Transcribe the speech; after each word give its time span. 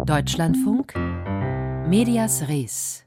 Deutschlandfunk 0.00 0.94
Medias 1.86 2.48
Res. 2.48 3.04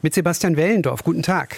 Mit 0.00 0.14
Sebastian 0.14 0.56
Wellendorf. 0.56 1.04
Guten 1.04 1.22
Tag. 1.22 1.54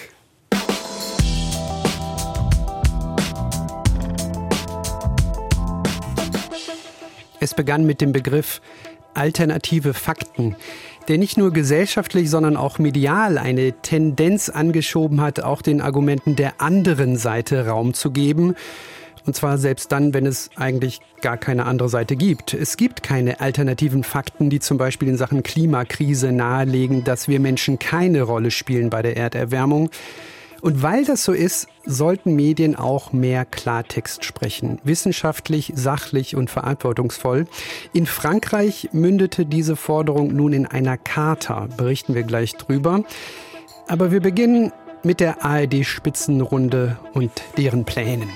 Es 7.39 7.53
begann 7.53 7.85
mit 7.85 8.01
dem 8.01 8.11
Begriff 8.11 8.61
alternative 9.13 9.93
Fakten, 9.93 10.57
der 11.07 11.17
nicht 11.17 11.37
nur 11.37 11.53
gesellschaftlich, 11.53 12.29
sondern 12.29 12.57
auch 12.57 12.77
medial 12.77 13.37
eine 13.37 13.71
Tendenz 13.81 14.49
angeschoben 14.49 15.21
hat, 15.21 15.39
auch 15.39 15.61
den 15.61 15.79
Argumenten 15.79 16.35
der 16.35 16.59
anderen 16.59 17.15
Seite 17.15 17.67
Raum 17.67 17.93
zu 17.93 18.11
geben. 18.11 18.55
Und 19.27 19.35
zwar 19.35 19.57
selbst 19.57 19.91
dann, 19.91 20.13
wenn 20.13 20.25
es 20.25 20.49
eigentlich 20.55 21.01
gar 21.21 21.37
keine 21.37 21.65
andere 21.65 21.89
Seite 21.89 22.15
gibt. 22.15 22.53
Es 22.53 22.77
gibt 22.77 23.03
keine 23.03 23.41
alternativen 23.41 24.05
Fakten, 24.05 24.49
die 24.49 24.59
zum 24.59 24.77
Beispiel 24.77 25.09
in 25.09 25.17
Sachen 25.17 25.43
Klimakrise 25.43 26.31
nahelegen, 26.31 27.03
dass 27.03 27.27
wir 27.27 27.41
Menschen 27.41 27.77
keine 27.77 28.21
Rolle 28.21 28.51
spielen 28.51 28.89
bei 28.89 29.01
der 29.01 29.17
Erderwärmung. 29.17 29.89
Und 30.61 30.81
weil 30.81 31.03
das 31.03 31.25
so 31.25 31.33
ist, 31.33 31.67
sollten 31.85 32.35
Medien 32.35 32.77
auch 32.77 33.11
mehr 33.11 33.43
Klartext 33.43 34.23
sprechen. 34.23 34.79
Wissenschaftlich, 34.85 35.73
sachlich 35.75 36.35
und 36.35 36.49
verantwortungsvoll. 36.49 37.47
In 37.93 38.05
Frankreich 38.05 38.89
mündete 38.93 39.45
diese 39.45 39.75
Forderung 39.75 40.33
nun 40.33 40.53
in 40.53 40.65
einer 40.65 40.97
Charta. 40.97 41.67
Berichten 41.75 42.15
wir 42.15 42.23
gleich 42.23 42.55
drüber. 42.55 43.03
Aber 43.87 44.11
wir 44.11 44.21
beginnen 44.21 44.71
mit 45.03 45.19
der 45.19 45.43
ARD-Spitzenrunde 45.43 46.97
und 47.13 47.31
deren 47.57 47.83
Plänen. 47.83 48.29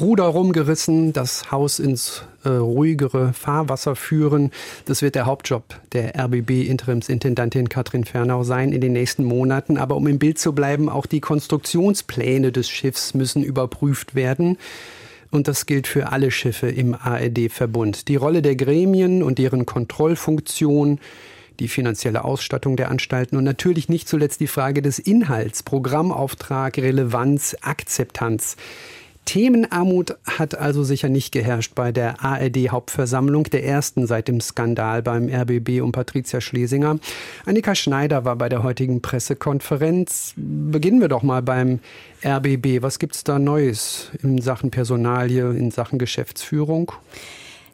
Ruder 0.00 0.24
rumgerissen, 0.24 1.12
das 1.12 1.50
Haus 1.50 1.78
ins 1.78 2.22
äh, 2.44 2.48
ruhigere 2.48 3.32
Fahrwasser 3.32 3.96
führen. 3.96 4.50
Das 4.86 5.02
wird 5.02 5.14
der 5.14 5.26
Hauptjob 5.26 5.62
der 5.92 6.14
RBB-Interimsintendantin 6.16 7.68
Katrin 7.68 8.04
Fernau 8.04 8.42
sein 8.42 8.72
in 8.72 8.80
den 8.80 8.92
nächsten 8.92 9.24
Monaten. 9.24 9.76
Aber 9.76 9.96
um 9.96 10.06
im 10.06 10.18
Bild 10.18 10.38
zu 10.38 10.54
bleiben, 10.54 10.88
auch 10.88 11.06
die 11.06 11.20
Konstruktionspläne 11.20 12.50
des 12.50 12.68
Schiffs 12.70 13.14
müssen 13.14 13.42
überprüft 13.42 14.14
werden. 14.14 14.56
Und 15.30 15.48
das 15.48 15.66
gilt 15.66 15.86
für 15.86 16.10
alle 16.10 16.30
Schiffe 16.30 16.68
im 16.68 16.94
ARD-Verbund. 16.94 18.08
Die 18.08 18.16
Rolle 18.16 18.42
der 18.42 18.56
Gremien 18.56 19.22
und 19.22 19.38
deren 19.38 19.66
Kontrollfunktion, 19.66 20.98
die 21.60 21.68
finanzielle 21.68 22.24
Ausstattung 22.24 22.76
der 22.76 22.90
Anstalten 22.90 23.36
und 23.36 23.44
natürlich 23.44 23.88
nicht 23.88 24.08
zuletzt 24.08 24.40
die 24.40 24.46
Frage 24.46 24.82
des 24.82 24.98
Inhalts, 24.98 25.62
Programmauftrag, 25.62 26.78
Relevanz, 26.78 27.56
Akzeptanz. 27.60 28.56
Themenarmut 29.24 30.16
hat 30.24 30.56
also 30.56 30.82
sicher 30.82 31.08
nicht 31.08 31.30
geherrscht 31.30 31.74
bei 31.74 31.92
der 31.92 32.24
ARD-Hauptversammlung, 32.24 33.44
der 33.44 33.64
ersten 33.64 34.06
seit 34.06 34.28
dem 34.28 34.40
Skandal 34.40 35.02
beim 35.02 35.28
RBB 35.28 35.82
um 35.82 35.92
Patricia 35.92 36.40
Schlesinger. 36.40 36.98
Annika 37.46 37.74
Schneider 37.74 38.24
war 38.24 38.36
bei 38.36 38.48
der 38.48 38.62
heutigen 38.62 39.02
Pressekonferenz. 39.02 40.34
Beginnen 40.36 41.00
wir 41.00 41.08
doch 41.08 41.22
mal 41.22 41.42
beim 41.42 41.78
RBB. 42.24 42.82
Was 42.82 42.98
gibt 42.98 43.14
es 43.14 43.24
da 43.24 43.38
Neues 43.38 44.10
in 44.22 44.40
Sachen 44.40 44.70
Personalie, 44.70 45.50
in 45.50 45.70
Sachen 45.70 45.98
Geschäftsführung? 45.98 46.92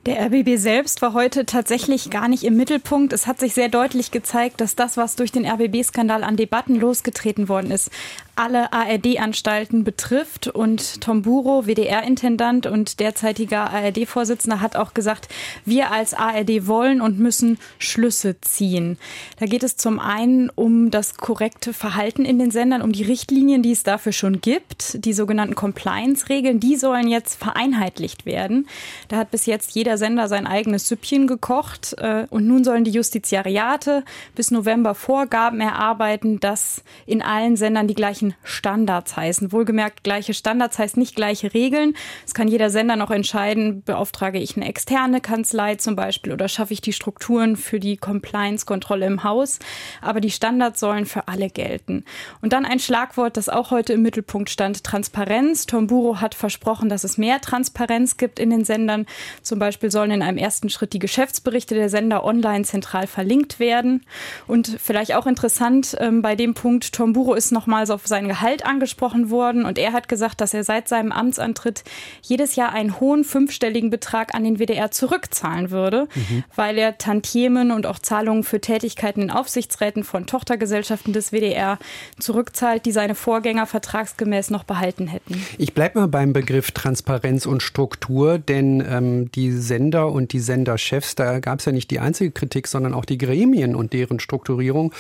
Der 0.07 0.25
RBB 0.27 0.57
selbst 0.57 1.03
war 1.03 1.15
heute 1.15 1.47
tatsächlich 1.47 2.11
gar 2.11 2.29
nicht 2.29 2.45
im 2.45 2.57
Mittelpunkt. 2.57 3.13
Es 3.13 3.27
hat 3.27 3.41
sich 3.41 3.55
sehr 3.55 3.69
deutlich 3.69 4.13
gezeigt, 4.13 4.61
dass 4.61 4.77
das, 4.77 4.97
was 4.97 5.17
durch 5.17 5.33
den 5.33 5.45
RBB-Skandal 5.45 6.23
an 6.23 6.37
Debatten 6.37 6.77
losgetreten 6.77 7.49
worden 7.49 7.73
ist, 7.73 7.91
alle 8.37 8.73
ARD-Anstalten 8.73 9.83
betrifft. 9.83 10.49
Und 10.49 11.01
Tom 11.01 11.23
Buro, 11.23 11.67
WDR-Intendant 11.67 12.67
und 12.67 13.01
derzeitiger 13.01 13.71
ARD-Vorsitzender, 13.71 14.61
hat 14.61 14.77
auch 14.77 14.95
gesagt, 14.95 15.29
wir 15.65 15.91
als 15.91 16.15
ARD 16.15 16.67
wollen 16.67 17.01
und 17.01 17.19
müssen 17.19 17.59
Schlüsse 17.79 18.41
ziehen. 18.41 18.99
Da 19.41 19.47
geht 19.47 19.63
es 19.63 19.77
zum 19.77 19.99
einen 19.99 20.51
um 20.51 20.91
das 20.91 21.17
korrekte 21.17 21.73
Verhalten 21.73 22.25
in 22.25 22.39
den 22.39 22.51
Sendern, 22.51 22.83
um 22.83 22.93
die 22.93 23.03
Richtlinien, 23.03 23.63
die 23.63 23.73
es 23.73 23.83
dafür 23.83 24.13
schon 24.13 24.41
gibt, 24.41 25.05
die 25.05 25.13
sogenannten 25.13 25.55
Compliance-Regeln, 25.55 26.61
die 26.61 26.77
sollen 26.77 27.09
jetzt 27.09 27.37
vereinheitlicht 27.37 28.27
werden. 28.27 28.69
Da 29.09 29.17
hat 29.17 29.31
bis 29.31 29.47
jetzt 29.47 29.75
jeder 29.75 29.99
Sender 29.99 30.29
sein 30.29 30.47
eigenes 30.47 30.89
Süppchen 30.89 31.27
gekocht 31.27 31.95
äh, 31.99 32.27
und 32.31 32.47
nun 32.47 32.65
sollen 32.65 32.85
die 32.85 32.91
Justiziariate 32.91 34.05
bis 34.35 34.51
November 34.51 34.95
Vorgaben 34.95 35.61
erarbeiten, 35.61 36.41
dass 36.41 36.83
in 37.07 37.23
allen 37.23 37.57
Sendern 37.57 37.89
die 37.89 37.95
gleichen 37.95 38.26
gleichen 38.27 38.35
Standards 38.43 39.17
heißen. 39.17 39.53
Wohlgemerkt, 39.53 40.03
gleiche 40.03 40.35
Standards 40.35 40.79
heißt 40.79 40.97
nicht 40.97 41.15
gleiche 41.15 41.55
Regeln. 41.55 41.95
Es 42.25 42.35
kann 42.35 42.49
jeder 42.49 42.71
Sender 42.71 42.97
noch 42.97 43.11
entscheiden, 43.11 43.83
beauftrage 43.85 44.39
ich 44.39 44.57
eine 44.57 44.69
externe 44.69 45.21
Kanzlei 45.21 45.77
zum 45.77 45.97
Beispiel 45.97 46.33
oder 46.33 46.49
schaffe 46.49 46.73
ich 46.73 46.81
die 46.81 46.93
Strukturen 46.93 47.57
für 47.57 47.81
die 47.81 47.97
Compliance-Kontrolle 47.97 49.07
im 49.07 49.25
Haus. 49.25 49.59
Aber 50.01 50.21
die 50.21 50.31
Standards 50.31 50.81
sollen 50.81 51.07
für 51.07 51.29
alle 51.29 51.51
gelten. 51.51 52.05
Und 52.41 52.53
dann 52.53 52.65
ein 52.65 52.79
Schlagwort, 52.79 53.37
das 53.37 53.49
auch 53.49 53.71
heute 53.71 53.93
im 53.93 54.03
Mittelpunkt 54.03 54.51
stand, 54.51 54.85
Transparenz. 54.85 55.67
Tom 55.67 55.87
Buro 55.87 56.21
hat 56.21 56.35
versprochen, 56.35 56.89
dass 56.89 57.05
es 57.05 57.19
mehr 57.19 57.41
Transparenz 57.41 58.17
gibt 58.17 58.39
in 58.39 58.51
den 58.51 58.65
Sendern. 58.65 59.07
Zum 59.43 59.59
Beispiel 59.59 59.91
sollen 59.91 60.11
in 60.11 60.23
einem 60.23 60.39
ersten 60.39 60.71
Schritt 60.71 60.93
die 60.93 60.99
Geschäftsberichte 60.99 61.75
der 61.75 61.89
Sender 61.89 62.25
online 62.25 62.65
zentral 62.65 63.07
verlinkt 63.07 63.61
werden. 63.61 64.05
Und 64.47 64.77
vielleicht 64.83 65.15
auch 65.15 65.27
interessant 65.27 65.97
ähm, 66.01 66.23
bei 66.23 66.37
dem 66.37 66.55
Punkt, 66.55 66.93
Tom 66.93 67.13
Buro 67.13 67.35
ist 67.35 67.53
nochmals 67.53 67.91
auf 67.91 68.07
sein 68.17 68.29
Gehalt 68.29 68.65
angesprochen 68.65 69.29
worden 69.29 69.67
und 69.67 69.77
er 69.77 69.93
hat 69.93 70.09
gesagt, 70.09 70.41
dass 70.41 70.55
er 70.55 70.65
seit 70.65 70.89
seinem 70.89 71.13
Amtsantritt 71.13 71.85
jedes 72.23 72.57
Jahr 72.57 72.73
einen 72.73 72.99
hohen 72.99 73.25
fünfstelligen 73.25 73.91
Betrag 73.91 74.35
an 74.35 74.43
den 74.43 74.59
WDR 74.59 74.91
zurückzahlen 74.91 75.71
würde, 75.71 76.09
mhm. 76.15 76.45
weil 76.55 76.79
er 76.79 76.97
Tantiemen 76.97 77.71
und 77.71 77.85
auch 77.87 77.99
Zahlungen 77.99 78.43
für 78.43 78.59
Tätigkeiten 78.59 79.21
in 79.21 79.31
Aufsichtsräten 79.31 80.03
von 80.03 80.27
Tochtergesellschaften 80.27 81.13
des 81.13 81.31
WDR 81.31 81.79
zurückzahlt, 82.19 82.87
die 82.87 82.93
seine 82.93 83.15
Vorgänger 83.15 83.67
vertragsgemäß 83.67 84.49
noch 84.49 84.65
behalten 84.65 85.09
hätten. 85.09 85.45
Ich 85.59 85.75
bleibe 85.75 85.99
mal 85.99 86.09
beim 86.09 86.33
Begriff 86.33 86.71
Transparenz 86.71 87.45
und 87.45 87.63
Struktur, 87.63 88.39
denn 88.39 88.83
ähm, 88.89 89.31
die 89.33 89.51
Sender 89.53 90.11
und 90.11 90.33
die 90.33 90.41
Senderchefs, 90.41 91.17
da 91.17 91.39
gab 91.41 91.59
es 91.59 91.67
ja 91.67 91.73
nicht 91.73 91.91
die 91.91 92.01
einzige 92.01 92.31
Kritik, 92.31 92.67
sondern 92.67 92.95
auch 92.95 93.05
die 93.05 93.19
Gremien 93.19 93.75
und 93.75 93.93
deren 93.93 94.21
Strukturierung. 94.21 94.95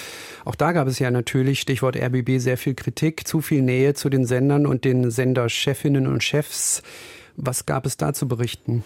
Auch 0.44 0.54
da 0.54 0.72
gab 0.72 0.86
es 0.86 0.98
ja 0.98 1.10
natürlich, 1.10 1.60
Stichwort 1.60 1.96
RBB, 1.96 2.38
sehr 2.40 2.58
viel 2.58 2.74
Kritik. 2.74 3.05
Kritik, 3.06 3.28
zu 3.28 3.40
viel 3.40 3.62
Nähe 3.62 3.94
zu 3.94 4.08
den 4.08 4.24
Sendern 4.24 4.66
und 4.66 4.84
den 4.84 5.10
Senderchefinnen 5.12 6.08
und 6.08 6.24
Chefs. 6.24 6.82
Was 7.36 7.64
gab 7.64 7.86
es 7.86 7.96
da 7.96 8.12
zu 8.12 8.26
berichten? 8.26 8.82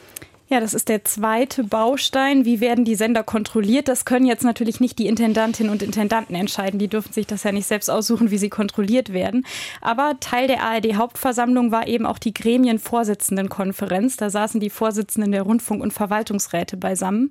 Ja, 0.53 0.59
das 0.59 0.75
ist 0.75 0.88
der 0.88 1.05
zweite 1.05 1.62
Baustein. 1.62 2.44
Wie 2.44 2.61
werden 2.61 2.84
die 2.84 2.97
Sender 2.97 3.22
kontrolliert? 3.22 3.87
Das 3.87 4.05
können 4.05 4.27
jetzt 4.27 4.43
natürlich 4.43 4.81
nicht 4.81 4.99
die 4.99 5.06
Intendantinnen 5.06 5.71
und 5.71 5.81
Intendanten 5.81 6.34
entscheiden. 6.34 6.81
Die 6.81 6.88
dürfen 6.88 7.12
sich 7.12 7.28
das 7.28 7.44
ja 7.44 7.53
nicht 7.53 7.69
selbst 7.69 7.88
aussuchen, 7.88 8.33
wie 8.33 8.37
sie 8.37 8.49
kontrolliert 8.49 9.12
werden. 9.12 9.47
Aber 9.81 10.16
Teil 10.19 10.49
der 10.49 10.65
ARD-Hauptversammlung 10.65 11.71
war 11.71 11.87
eben 11.87 12.05
auch 12.05 12.19
die 12.19 12.34
Gremienvorsitzendenkonferenz. 12.34 14.16
Da 14.16 14.28
saßen 14.28 14.59
die 14.59 14.71
Vorsitzenden 14.71 15.31
der 15.31 15.43
Rundfunk- 15.43 15.84
und 15.84 15.93
Verwaltungsräte 15.93 16.77
beisammen. 16.77 17.31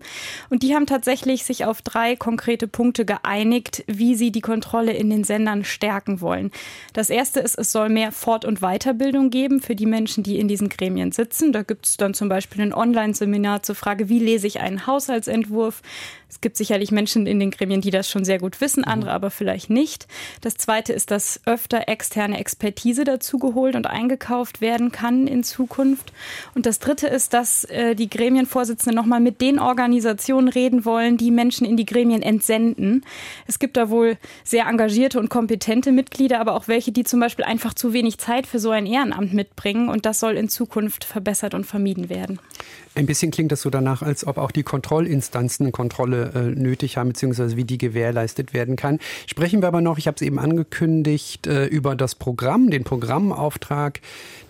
Und 0.50 0.64
die 0.64 0.74
haben 0.74 0.86
tatsächlich 0.86 1.44
sich 1.44 1.66
auf 1.66 1.82
drei 1.82 2.16
konkrete 2.16 2.70
Punkte 2.70 3.04
geeinigt, 3.04 3.84
wie 3.86 4.16
sie 4.16 4.32
die 4.32 4.40
Kontrolle 4.40 4.94
in 4.94 5.10
den 5.10 5.26
Sendern 5.26 5.66
stärken 5.66 6.22
wollen. 6.22 6.52
Das 6.94 7.10
erste 7.10 7.42
ist, 7.42 7.60
es 7.60 7.74
soll 7.74 7.90
mehr 7.90 8.14
Fort- 8.14 8.46
und 8.46 8.62
Weiterbildung 8.62 9.30
geben 9.30 9.60
für 9.60 9.76
die 9.76 9.88
Menschen, 9.88 10.24
die 10.24 10.40
in 10.40 10.48
diesen 10.48 10.70
Gremien 10.70 11.12
sitzen. 11.12 11.52
Da 11.52 11.64
gibt 11.64 11.86
es 11.86 11.98
dann 11.98 12.14
zum 12.14 12.30
Beispiel 12.30 12.62
einen 12.62 12.74
Online- 12.74 13.09
Online-Seminar 13.10 13.64
zur 13.64 13.76
Frage, 13.76 14.10
wie 14.10 14.20
lese 14.20 14.48
ich 14.48 14.60
einen 14.60 14.86
Haushaltsentwurf. 14.86 15.82
Es 16.30 16.42
gibt 16.42 16.58
sicherlich 16.58 16.92
Menschen 16.92 17.26
in 17.26 17.40
den 17.40 17.50
Gremien, 17.50 17.82
die 17.82 17.90
das 17.90 18.10
schon 18.10 18.24
sehr 18.24 18.38
gut 18.38 18.62
wissen, 18.62 18.82
mhm. 18.82 18.92
andere 18.92 19.12
aber 19.12 19.32
vielleicht 19.32 19.70
nicht. 19.70 20.08
Das 20.42 20.56
Zweite 20.56 20.94
ist, 20.94 21.10
dass 21.12 21.42
öfter 21.46 21.90
externe 21.90 22.40
Expertise 22.40 23.04
dazugeholt 23.04 23.76
und 23.76 23.88
eingekauft 23.88 24.62
werden 24.62 24.92
kann 24.92 25.28
in 25.28 25.44
Zukunft. 25.44 26.14
Und 26.54 26.68
das 26.68 26.80
Dritte 26.80 27.08
ist, 27.08 27.34
dass 27.34 27.64
äh, 27.66 27.96
die 27.96 28.10
Gremienvorsitzenden 28.10 28.96
nochmal 28.96 29.20
mit 29.20 29.42
den 29.42 29.60
Organisationen 29.60 30.48
reden 30.48 30.86
wollen, 30.86 31.18
die 31.18 31.32
Menschen 31.32 31.66
in 31.66 31.78
die 31.78 31.86
Gremien 31.86 32.22
entsenden. 32.22 33.04
Es 33.48 33.58
gibt 33.58 33.76
da 33.76 33.90
wohl 33.90 34.18
sehr 34.44 34.68
engagierte 34.68 35.20
und 35.20 35.30
kompetente 35.30 35.92
Mitglieder, 35.92 36.40
aber 36.40 36.54
auch 36.54 36.68
welche, 36.68 36.92
die 36.92 37.04
zum 37.04 37.20
Beispiel 37.20 37.46
einfach 37.46 37.74
zu 37.74 37.92
wenig 37.94 38.20
Zeit 38.20 38.46
für 38.46 38.60
so 38.60 38.70
ein 38.70 38.86
Ehrenamt 38.86 39.34
mitbringen. 39.34 39.90
Und 39.90 40.06
das 40.06 40.20
soll 40.20 40.38
in 40.38 40.48
Zukunft 40.48 41.06
verbessert 41.06 41.56
und 41.56 41.66
vermieden 41.66 42.10
werden. 42.10 42.40
Ein 42.96 43.06
bisschen 43.06 43.32
klingt 43.32 43.52
das 43.52 43.62
so 43.62 43.70
danach, 43.70 44.02
als 44.02 44.28
ob 44.28 44.38
auch 44.38 44.52
die 44.52 44.64
Kontrollinstanzen 44.64 45.72
Kontrolle 45.72 46.19
äh, 46.24 46.42
nötig 46.42 46.98
haben, 46.98 47.10
beziehungsweise 47.10 47.58
wie 47.58 47.64
die 47.64 47.78
gewährleistet 47.78 48.54
werden 48.54 48.76
kann. 48.76 49.00
Sprechen 49.28 49.62
wir 49.62 49.68
aber 49.68 49.82
noch, 49.82 49.98
ich 49.98 50.08
habe 50.08 50.16
es 50.16 50.22
eben 50.22 50.40
angekündigt, 50.40 51.48
äh, 51.48 51.66
über 51.66 51.96
das 51.96 52.16
Programm, 52.16 52.70
den 52.70 52.84
Programmauftrag, 52.84 54.02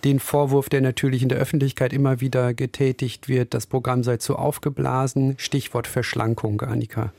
den 0.03 0.19
Vorwurf, 0.19 0.69
der 0.69 0.81
natürlich 0.81 1.23
in 1.23 1.29
der 1.29 1.37
Öffentlichkeit 1.37 1.93
immer 1.93 2.21
wieder 2.21 2.53
getätigt 2.53 3.27
wird, 3.27 3.53
das 3.53 3.65
Programm 3.67 4.03
sei 4.03 4.17
zu 4.17 4.35
aufgeblasen. 4.35 5.35
Stichwort 5.37 5.87
Verschlankung, 5.87 6.61
Annika. 6.61 7.11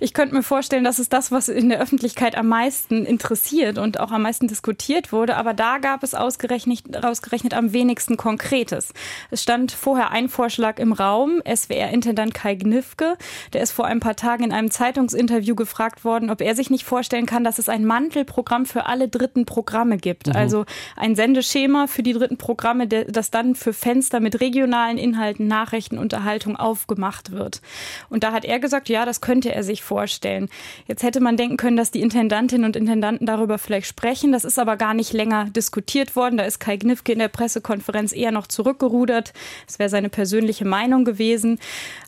Ich 0.00 0.14
könnte 0.14 0.34
mir 0.34 0.42
vorstellen, 0.42 0.84
dass 0.84 0.98
es 0.98 1.08
das, 1.08 1.32
was 1.32 1.48
in 1.48 1.68
der 1.68 1.80
Öffentlichkeit 1.80 2.36
am 2.36 2.48
meisten 2.48 3.04
interessiert 3.04 3.78
und 3.78 3.98
auch 4.00 4.10
am 4.10 4.22
meisten 4.22 4.48
diskutiert 4.48 5.12
wurde. 5.12 5.36
Aber 5.36 5.54
da 5.54 5.78
gab 5.78 6.02
es 6.02 6.14
ausgerechnet, 6.14 7.04
ausgerechnet 7.04 7.54
am 7.54 7.72
wenigsten 7.72 8.16
Konkretes. 8.16 8.92
Es 9.30 9.42
stand 9.42 9.72
vorher 9.72 10.10
ein 10.10 10.28
Vorschlag 10.28 10.78
im 10.78 10.92
Raum. 10.92 11.42
SWR-Intendant 11.46 12.34
Kai 12.34 12.54
Gnifke, 12.54 13.16
der 13.52 13.62
ist 13.62 13.72
vor 13.72 13.86
ein 13.86 14.00
paar 14.00 14.16
Tagen 14.16 14.44
in 14.44 14.52
einem 14.52 14.70
Zeitungsinterview 14.70 15.54
gefragt 15.54 16.04
worden, 16.04 16.30
ob 16.30 16.40
er 16.40 16.54
sich 16.54 16.70
nicht 16.70 16.84
vorstellen 16.84 17.26
kann, 17.26 17.44
dass 17.44 17.58
es 17.58 17.68
ein 17.68 17.84
Mantelprogramm 17.84 18.66
für 18.66 18.86
alle 18.86 19.08
dritten 19.08 19.46
Programme 19.46 19.96
gibt. 19.96 20.28
Mhm. 20.28 20.36
Also 20.36 20.64
ein 20.96 21.16
Sendeschema 21.16 21.86
für 21.86 22.02
die 22.02 22.12
dritten 22.12 22.36
Programme, 22.36 22.86
das 22.86 23.30
dann 23.30 23.54
für 23.54 23.72
Fenster 23.72 24.20
mit 24.20 24.40
regionalen 24.40 24.98
Inhalten, 24.98 25.46
Nachrichten, 25.46 25.98
Unterhaltung 25.98 26.56
aufgemacht 26.56 27.32
wird. 27.32 27.60
Und 28.08 28.24
da 28.24 28.32
hat 28.32 28.44
er 28.44 28.58
gesagt, 28.58 28.88
ja, 28.88 29.04
das 29.04 29.20
könnte 29.20 29.45
er 29.54 29.62
sich 29.62 29.82
vorstellen. 29.82 30.48
Jetzt 30.86 31.02
hätte 31.02 31.20
man 31.20 31.36
denken 31.36 31.56
können, 31.56 31.76
dass 31.76 31.90
die 31.90 32.00
Intendantinnen 32.00 32.64
und 32.64 32.76
Intendanten 32.76 33.26
darüber 33.26 33.58
vielleicht 33.58 33.86
sprechen. 33.86 34.32
Das 34.32 34.44
ist 34.44 34.58
aber 34.58 34.76
gar 34.76 34.94
nicht 34.94 35.12
länger 35.12 35.46
diskutiert 35.46 36.16
worden. 36.16 36.36
Da 36.36 36.44
ist 36.44 36.58
Kai 36.58 36.76
Gnifke 36.76 37.12
in 37.12 37.18
der 37.18 37.28
Pressekonferenz 37.28 38.12
eher 38.12 38.32
noch 38.32 38.46
zurückgerudert. 38.46 39.32
Das 39.66 39.78
wäre 39.78 39.88
seine 39.88 40.08
persönliche 40.08 40.64
Meinung 40.64 41.04
gewesen. 41.04 41.58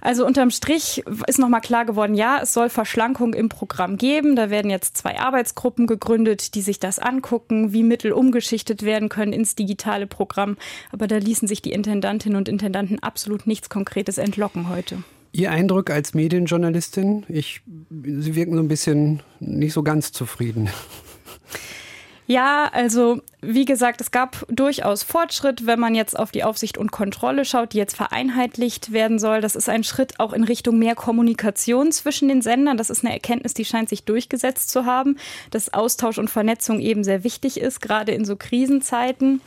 Also 0.00 0.26
unterm 0.26 0.50
Strich 0.50 1.05
ist 1.26 1.38
nochmal 1.38 1.61
klar 1.61 1.85
geworden, 1.85 2.14
ja, 2.14 2.40
es 2.43 2.52
soll 2.52 2.69
Verschlankung 2.69 3.35
im 3.35 3.49
Programm 3.49 3.96
geben. 3.96 4.37
Da 4.37 4.50
werden 4.50 4.70
jetzt 4.70 4.96
zwei 4.96 5.19
Arbeitsgruppen 5.19 5.87
gegründet, 5.87 6.55
die 6.55 6.62
sich 6.62 6.81
das 6.81 6.99
angucken, 6.99 7.73
wie 7.73 7.82
Mittel 7.82 8.12
umgeschichtet 8.12 8.82
werden 8.82 9.08
können 9.08 9.32
ins 9.32 9.55
digitale 9.55 10.06
Programm. 10.06 10.56
Aber 10.93 11.06
da 11.06 11.17
ließen 11.17 11.49
sich 11.49 11.62
die 11.62 11.73
Intendantinnen 11.73 12.37
und 12.37 12.49
Intendanten 12.49 13.02
absolut 13.02 13.46
nichts 13.46 13.69
Konkretes 13.69 14.19
entlocken 14.19 14.69
heute. 14.69 15.02
Ihr 15.33 15.51
Eindruck 15.51 15.91
als 15.91 16.15
Medienjournalistin? 16.15 17.25
Ich, 17.29 17.61
Sie 17.91 18.35
wirken 18.35 18.55
so 18.55 18.61
ein 18.61 18.69
bisschen 18.69 19.23
nicht 19.41 19.73
so 19.73 19.83
ganz 19.83 20.13
zufrieden. 20.13 20.69
Ja, 22.29 22.69
also 22.73 23.23
wie 23.41 23.65
gesagt, 23.65 24.01
es 24.01 24.11
gab 24.11 24.45
durchaus 24.49 25.03
Fortschritt, 25.03 25.65
wenn 25.65 25.79
man 25.79 25.95
jetzt 25.95 26.19
auf 26.19 26.31
die 26.31 26.45
Aufsicht 26.45 26.77
und 26.77 26.91
Kontrolle 26.91 27.47
schaut, 27.47 27.73
die 27.73 27.79
jetzt 27.79 27.97
vereinheitlicht 27.97 28.93
werden 28.93 29.19
soll. 29.19 29.41
Das 29.41 29.57
ist 29.57 29.69
ein 29.69 29.85
Schritt 29.85 30.21
auch 30.21 30.33
in 30.33 30.43
Richtung 30.45 30.79
mehr 30.79 30.95
Kommunikation 30.95 31.91
zwischen 31.93 32.29
den 32.29 32.43
Sendern. 32.43 32.77
Das 32.77 32.91
ist 32.91 33.05
eine 33.05 33.15
Erkenntnis, 33.15 33.55
die 33.55 33.65
scheint 33.65 33.89
sich 33.89 34.03
durchgesetzt 34.03 34.71
zu 34.71 34.85
haben, 34.85 35.17
dass 35.53 35.73
Austausch 35.73 36.19
und 36.19 36.29
Vernetzung 36.29 36.81
eben 36.81 37.05
sehr 37.05 37.23
wichtig 37.25 37.61
ist, 37.61 37.81
gerade 37.81 38.13
in 38.13 38.25
so 38.25 38.37
Krisenzeiten. 38.37 39.41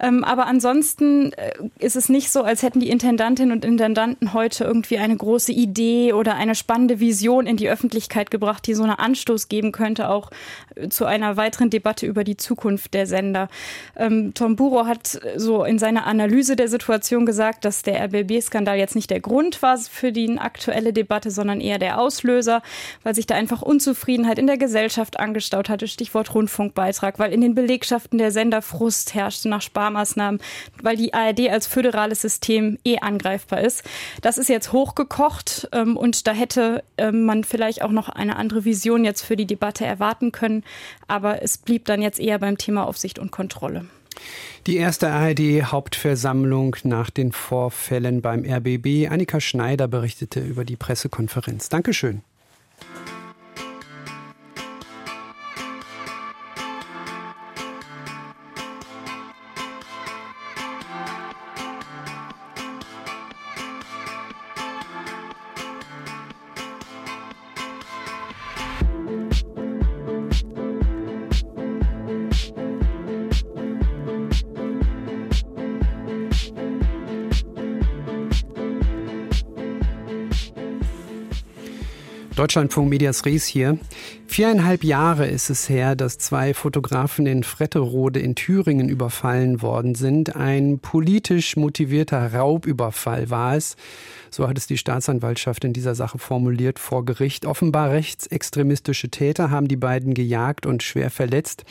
Ähm, 0.00 0.22
aber 0.22 0.46
ansonsten 0.46 1.32
äh, 1.32 1.52
ist 1.78 1.96
es 1.96 2.08
nicht 2.08 2.30
so, 2.30 2.42
als 2.42 2.62
hätten 2.62 2.80
die 2.80 2.90
Intendantinnen 2.90 3.52
und 3.52 3.64
Intendanten 3.64 4.32
heute 4.32 4.64
irgendwie 4.64 4.98
eine 4.98 5.16
große 5.16 5.52
Idee 5.52 6.12
oder 6.12 6.34
eine 6.34 6.54
spannende 6.54 7.00
Vision 7.00 7.46
in 7.46 7.56
die 7.56 7.68
Öffentlichkeit 7.68 8.30
gebracht, 8.30 8.66
die 8.66 8.74
so 8.74 8.84
einen 8.84 8.92
Anstoß 8.92 9.48
geben 9.48 9.72
könnte, 9.72 10.08
auch 10.08 10.30
äh, 10.74 10.88
zu 10.88 11.04
einer 11.04 11.36
weiteren 11.36 11.70
Debatte 11.70 12.06
über 12.06 12.17
die 12.24 12.36
Zukunft 12.36 12.94
der 12.94 13.06
Sender. 13.06 13.48
Ähm, 13.96 14.32
Tom 14.34 14.56
Buro 14.56 14.86
hat 14.86 15.20
so 15.36 15.64
in 15.64 15.78
seiner 15.78 16.06
Analyse 16.06 16.56
der 16.56 16.68
Situation 16.68 17.26
gesagt, 17.26 17.64
dass 17.64 17.82
der 17.82 18.02
RBB-Skandal 18.04 18.78
jetzt 18.78 18.94
nicht 18.94 19.10
der 19.10 19.20
Grund 19.20 19.62
war 19.62 19.76
für 19.78 20.12
die 20.12 20.38
aktuelle 20.38 20.92
Debatte, 20.92 21.30
sondern 21.30 21.60
eher 21.60 21.78
der 21.78 22.00
Auslöser, 22.00 22.62
weil 23.02 23.14
sich 23.14 23.26
da 23.26 23.34
einfach 23.34 23.62
Unzufriedenheit 23.62 24.38
in 24.38 24.46
der 24.46 24.58
Gesellschaft 24.58 25.18
angestaut 25.20 25.68
hatte, 25.68 25.88
Stichwort 25.88 26.34
Rundfunkbeitrag, 26.34 27.18
weil 27.18 27.32
in 27.32 27.40
den 27.40 27.54
Belegschaften 27.54 28.18
der 28.18 28.30
Sender 28.30 28.62
Frust 28.62 29.14
herrschte 29.14 29.48
nach 29.48 29.62
Sparmaßnahmen, 29.62 30.40
weil 30.82 30.96
die 30.96 31.14
ARD 31.14 31.50
als 31.50 31.66
föderales 31.66 32.22
System 32.22 32.78
eh 32.84 32.98
angreifbar 32.98 33.60
ist. 33.60 33.84
Das 34.22 34.38
ist 34.38 34.48
jetzt 34.48 34.72
hochgekocht 34.72 35.68
ähm, 35.72 35.96
und 35.96 36.26
da 36.26 36.32
hätte 36.32 36.82
ähm, 36.96 37.24
man 37.24 37.44
vielleicht 37.44 37.82
auch 37.82 37.90
noch 37.90 38.08
eine 38.08 38.36
andere 38.36 38.64
Vision 38.64 39.04
jetzt 39.04 39.22
für 39.22 39.36
die 39.36 39.46
Debatte 39.46 39.84
erwarten 39.84 40.32
können. 40.32 40.64
Aber 41.06 41.42
es 41.42 41.58
blieb 41.58 41.84
dann 41.84 42.02
jetzt 42.02 42.07
eher 42.16 42.38
beim 42.38 42.56
Thema 42.56 42.86
Aufsicht 42.86 43.18
und 43.18 43.30
Kontrolle. 43.32 43.84
Die 44.66 44.76
erste 44.76 45.08
ARD-Hauptversammlung 45.10 46.76
nach 46.84 47.10
den 47.10 47.32
Vorfällen 47.32 48.20
beim 48.22 48.44
RBB. 48.44 49.08
Annika 49.10 49.40
Schneider 49.40 49.88
berichtete 49.88 50.40
über 50.40 50.64
die 50.64 50.76
Pressekonferenz. 50.76 51.68
Dankeschön. 51.68 52.22
Deutschlandfunk 82.38 82.88
Medias 82.88 83.26
Res 83.26 83.46
hier. 83.46 83.78
Viereinhalb 84.28 84.84
Jahre 84.84 85.26
ist 85.26 85.50
es 85.50 85.68
her, 85.68 85.96
dass 85.96 86.18
zwei 86.18 86.54
Fotografen 86.54 87.26
in 87.26 87.42
Fretterode 87.42 88.20
in 88.20 88.36
Thüringen 88.36 88.88
überfallen 88.88 89.60
worden 89.60 89.96
sind. 89.96 90.36
Ein 90.36 90.78
politisch 90.78 91.56
motivierter 91.56 92.32
Raubüberfall 92.32 93.28
war 93.28 93.56
es. 93.56 93.74
So 94.30 94.46
hat 94.46 94.56
es 94.56 94.68
die 94.68 94.78
Staatsanwaltschaft 94.78 95.64
in 95.64 95.72
dieser 95.72 95.96
Sache 95.96 96.20
formuliert 96.20 96.78
vor 96.78 97.04
Gericht. 97.04 97.44
Offenbar 97.44 97.90
rechtsextremistische 97.90 99.08
Täter 99.08 99.50
haben 99.50 99.66
die 99.66 99.74
beiden 99.74 100.14
gejagt 100.14 100.64
und 100.64 100.84
schwer 100.84 101.10
verletzt. 101.10 101.64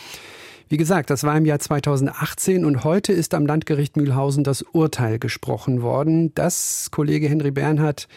Wie 0.67 0.75
gesagt, 0.75 1.09
das 1.09 1.23
war 1.23 1.37
im 1.37 1.45
Jahr 1.45 1.59
2018 1.59 2.65
und 2.65 2.83
heute 2.83 3.13
ist 3.13 3.33
am 3.33 3.45
Landgericht 3.45 3.95
Mühlhausen 3.95 4.43
das 4.43 4.63
Urteil 4.63 5.17
gesprochen 5.17 5.81
worden, 5.81 6.35
das 6.35 6.89
Kollege 6.91 7.29
Henry 7.29 7.51
Bernhard 7.51 8.09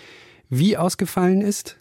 wie 0.48 0.76
ausgefallen 0.76 1.42
ist? 1.42 1.79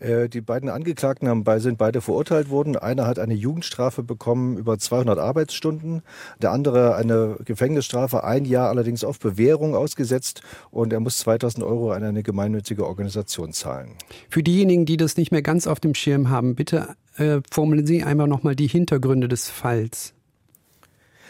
Äh, 0.00 0.28
die 0.28 0.40
beiden 0.40 0.68
Angeklagten 0.68 1.28
haben, 1.28 1.44
sind 1.60 1.78
beide 1.78 2.00
verurteilt 2.00 2.50
worden. 2.50 2.76
Einer 2.76 3.06
hat 3.06 3.18
eine 3.18 3.34
Jugendstrafe 3.34 4.02
bekommen 4.02 4.56
über 4.56 4.78
200 4.78 5.18
Arbeitsstunden, 5.18 6.02
der 6.40 6.52
andere 6.52 6.94
eine 6.94 7.36
Gefängnisstrafe, 7.44 8.24
ein 8.24 8.44
Jahr 8.44 8.68
allerdings 8.68 9.04
auf 9.04 9.18
Bewährung 9.18 9.74
ausgesetzt 9.74 10.42
und 10.70 10.92
er 10.92 11.00
muss 11.00 11.18
2000 11.18 11.64
Euro 11.64 11.92
an 11.92 12.04
eine 12.04 12.22
gemeinnützige 12.22 12.86
Organisation 12.86 13.52
zahlen. 13.52 13.96
Für 14.28 14.42
diejenigen, 14.42 14.86
die 14.86 14.96
das 14.96 15.16
nicht 15.16 15.32
mehr 15.32 15.42
ganz 15.42 15.66
auf 15.66 15.80
dem 15.80 15.94
Schirm 15.94 16.30
haben, 16.30 16.54
bitte 16.54 16.94
äh, 17.16 17.40
formulieren 17.50 17.86
Sie 17.86 18.04
einmal 18.04 18.28
nochmal 18.28 18.54
die 18.54 18.68
Hintergründe 18.68 19.28
des 19.28 19.48
Falls. 19.48 20.14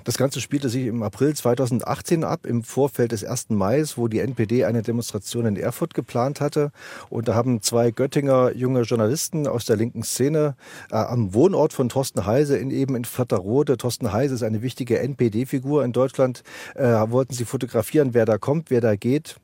Das 0.05 0.17
Ganze 0.17 0.41
spielte 0.41 0.69
sich 0.69 0.87
im 0.87 1.03
April 1.03 1.35
2018 1.35 2.25
ab, 2.25 2.47
im 2.47 2.63
Vorfeld 2.63 3.13
des 3.13 3.25
1. 3.25 3.51
Mai, 3.51 3.85
wo 3.97 4.09
die 4.09 4.21
NPD 4.21 4.65
eine 4.65 4.83
Demonstration 4.83 5.47
in 5.47 5.57
Erfurt 5.57 5.95
geplant 5.95 6.41
hatte. 6.41 6.73
Und 7.11 7.29
da 7.29 7.35
haben 7.35 7.63
zwei 7.63 7.91
Göttinger 7.91 8.55
junge 8.55 8.83
Journalisten 8.83 9.47
aus 9.47 9.65
der 9.65 9.77
linken 9.77 10.03
Szene 10.03 10.57
äh, 10.91 10.97
am 10.97 11.35
Wohnort 11.35 11.73
von 11.73 11.89
Thorsten 11.89 12.27
Heise 12.27 12.57
in 12.57 12.71
eben 12.71 12.97
in 12.97 13.05
Flatterrode, 13.05 13.77
Thorsten 13.77 14.13
Heise 14.13 14.35
ist 14.35 14.43
eine 14.43 14.63
wichtige 14.63 14.99
NPD-Figur 14.99 15.85
in 15.85 15.93
Deutschland, 15.93 16.43
äh, 16.75 16.85
wollten 16.85 17.35
sie 17.35 17.45
fotografieren, 17.45 18.15
wer 18.15 18.25
da 18.25 18.39
kommt, 18.39 18.71
wer 18.71 18.81
da 18.81 18.97
geht. 18.97 19.37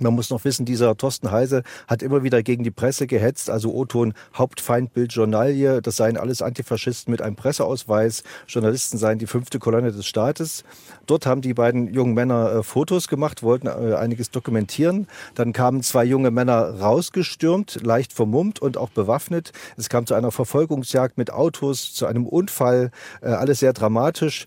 Man 0.00 0.14
muss 0.14 0.30
noch 0.30 0.44
wissen, 0.44 0.64
dieser 0.64 0.96
Thorsten 0.96 1.30
Heise 1.30 1.62
hat 1.86 2.02
immer 2.02 2.22
wieder 2.22 2.42
gegen 2.42 2.64
die 2.64 2.70
Presse 2.70 3.06
gehetzt, 3.06 3.50
also 3.50 3.72
O-Ton 3.72 4.14
Hauptfeindbild 4.34 5.12
Journalie, 5.12 5.80
das 5.82 5.96
seien 5.96 6.16
alles 6.16 6.42
Antifaschisten 6.42 7.10
mit 7.10 7.20
einem 7.20 7.36
Presseausweis, 7.36 8.24
Journalisten 8.48 8.98
seien 8.98 9.18
die 9.18 9.26
fünfte 9.26 9.58
Kolonne 9.58 9.92
des 9.92 10.06
Staates. 10.06 10.64
Dort 11.06 11.26
haben 11.26 11.42
die 11.42 11.54
beiden 11.54 11.92
jungen 11.92 12.14
Männer 12.14 12.52
äh, 12.52 12.62
Fotos 12.62 13.06
gemacht, 13.06 13.42
wollten 13.42 13.66
äh, 13.66 13.94
einiges 13.94 14.30
dokumentieren. 14.30 15.08
Dann 15.34 15.52
kamen 15.52 15.82
zwei 15.82 16.04
junge 16.04 16.30
Männer 16.30 16.80
rausgestürmt, 16.80 17.80
leicht 17.82 18.12
vermummt 18.12 18.60
und 18.60 18.76
auch 18.78 18.90
bewaffnet. 18.90 19.52
Es 19.76 19.88
kam 19.88 20.06
zu 20.06 20.14
einer 20.14 20.32
Verfolgungsjagd 20.32 21.18
mit 21.18 21.32
Autos, 21.32 21.92
zu 21.94 22.06
einem 22.06 22.26
Unfall, 22.26 22.90
äh, 23.20 23.28
alles 23.28 23.60
sehr 23.60 23.72
dramatisch. 23.72 24.46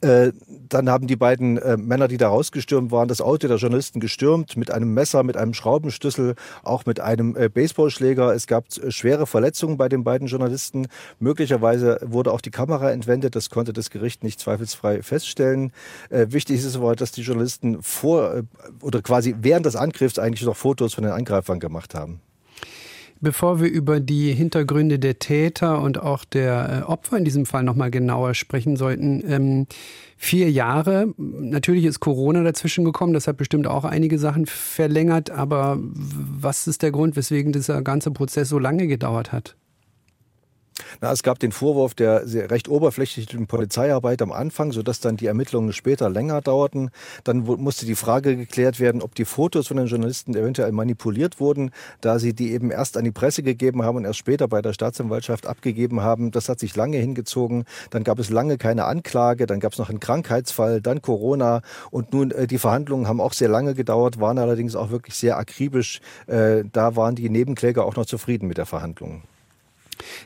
Äh, 0.00 0.32
dann 0.68 0.88
haben 0.88 1.06
die 1.06 1.16
beiden 1.16 1.58
äh, 1.58 1.76
Männer, 1.76 2.08
die 2.08 2.16
da 2.16 2.28
rausgestürmt 2.28 2.90
waren, 2.90 3.08
das 3.08 3.20
Auto 3.20 3.48
der 3.48 3.56
Journalisten 3.56 4.00
gestürmt 4.00 4.56
mit 4.56 4.70
einem 4.70 4.94
Messer, 4.94 5.22
mit 5.22 5.36
einem 5.36 5.54
Schraubenschlüssel, 5.54 6.34
auch 6.62 6.86
mit 6.86 7.00
einem 7.00 7.36
äh, 7.36 7.48
Baseballschläger. 7.48 8.34
Es 8.34 8.46
gab 8.46 8.64
äh, 8.76 8.90
schwere 8.90 9.26
Verletzungen 9.26 9.76
bei 9.76 9.88
den 9.88 10.04
beiden 10.04 10.28
Journalisten. 10.28 10.88
Möglicherweise 11.20 11.98
wurde 12.02 12.32
auch 12.32 12.40
die 12.40 12.50
Kamera 12.50 12.90
entwendet. 12.90 13.36
Das 13.36 13.50
konnte 13.50 13.72
das 13.72 13.90
Gericht 13.90 14.24
nicht 14.24 14.40
zweifelsfrei 14.40 15.02
feststellen. 15.02 15.72
Äh, 16.10 16.26
wichtig 16.30 16.58
ist 16.58 16.64
es 16.64 16.76
aber, 16.76 16.96
dass 16.96 17.12
die 17.12 17.22
Journalisten 17.22 17.82
vor 17.82 18.42
oder 18.80 19.02
quasi 19.02 19.34
während 19.40 19.66
des 19.66 19.76
Angriffs 19.76 20.18
eigentlich 20.18 20.46
noch 20.46 20.56
Fotos 20.56 20.94
von 20.94 21.04
den 21.04 21.12
Angreifern 21.12 21.60
gemacht 21.60 21.94
haben. 21.94 22.20
Bevor 23.24 23.60
wir 23.60 23.70
über 23.70 24.00
die 24.00 24.32
Hintergründe 24.32 24.98
der 24.98 25.20
Täter 25.20 25.80
und 25.80 25.96
auch 25.96 26.24
der 26.24 26.82
äh, 26.82 26.90
Opfer 26.90 27.16
in 27.18 27.24
diesem 27.24 27.46
Fall 27.46 27.62
nochmal 27.62 27.92
genauer 27.92 28.34
sprechen 28.34 28.74
sollten, 28.74 29.22
ähm, 29.24 29.66
vier 30.16 30.50
Jahre, 30.50 31.14
natürlich 31.16 31.84
ist 31.84 32.00
Corona 32.00 32.42
dazwischen 32.42 32.84
gekommen, 32.84 33.12
das 33.12 33.28
hat 33.28 33.36
bestimmt 33.36 33.68
auch 33.68 33.84
einige 33.84 34.18
Sachen 34.18 34.46
verlängert, 34.46 35.30
aber 35.30 35.78
was 35.80 36.66
ist 36.66 36.82
der 36.82 36.90
Grund, 36.90 37.14
weswegen 37.14 37.52
dieser 37.52 37.80
ganze 37.82 38.10
Prozess 38.10 38.48
so 38.48 38.58
lange 38.58 38.88
gedauert 38.88 39.30
hat? 39.30 39.54
Na, 41.00 41.12
es 41.12 41.22
gab 41.22 41.38
den 41.38 41.52
Vorwurf 41.52 41.94
der 41.94 42.22
recht 42.50 42.68
oberflächlichen 42.68 43.46
Polizeiarbeit 43.46 44.22
am 44.22 44.32
Anfang, 44.32 44.72
sodass 44.72 45.00
dann 45.00 45.16
die 45.16 45.26
Ermittlungen 45.26 45.72
später 45.72 46.10
länger 46.10 46.40
dauerten. 46.40 46.90
Dann 47.24 47.38
musste 47.40 47.86
die 47.86 47.94
Frage 47.94 48.36
geklärt 48.36 48.80
werden, 48.80 49.02
ob 49.02 49.14
die 49.14 49.24
Fotos 49.24 49.68
von 49.68 49.76
den 49.76 49.86
Journalisten 49.86 50.34
eventuell 50.34 50.72
manipuliert 50.72 51.40
wurden, 51.40 51.70
da 52.00 52.18
sie 52.18 52.34
die 52.34 52.52
eben 52.52 52.70
erst 52.70 52.96
an 52.96 53.04
die 53.04 53.10
Presse 53.10 53.42
gegeben 53.42 53.82
haben 53.82 53.96
und 53.96 54.04
erst 54.04 54.18
später 54.18 54.48
bei 54.48 54.62
der 54.62 54.72
Staatsanwaltschaft 54.72 55.46
abgegeben 55.46 56.02
haben. 56.02 56.30
Das 56.30 56.48
hat 56.48 56.60
sich 56.60 56.76
lange 56.76 56.98
hingezogen. 56.98 57.64
Dann 57.90 58.04
gab 58.04 58.18
es 58.18 58.30
lange 58.30 58.58
keine 58.58 58.84
Anklage, 58.84 59.46
dann 59.46 59.60
gab 59.60 59.72
es 59.72 59.78
noch 59.78 59.88
einen 59.88 60.00
Krankheitsfall, 60.00 60.80
dann 60.80 61.02
Corona 61.02 61.62
und 61.90 62.12
nun 62.12 62.30
äh, 62.30 62.46
die 62.46 62.58
Verhandlungen 62.58 63.08
haben 63.08 63.20
auch 63.20 63.32
sehr 63.32 63.48
lange 63.48 63.74
gedauert, 63.74 64.20
waren 64.20 64.38
allerdings 64.38 64.76
auch 64.76 64.90
wirklich 64.90 65.16
sehr 65.16 65.38
akribisch. 65.38 66.00
Äh, 66.26 66.64
da 66.72 66.96
waren 66.96 67.14
die 67.14 67.28
Nebenkläger 67.28 67.84
auch 67.84 67.96
noch 67.96 68.06
zufrieden 68.06 68.48
mit 68.48 68.58
der 68.58 68.66
Verhandlung. 68.66 69.22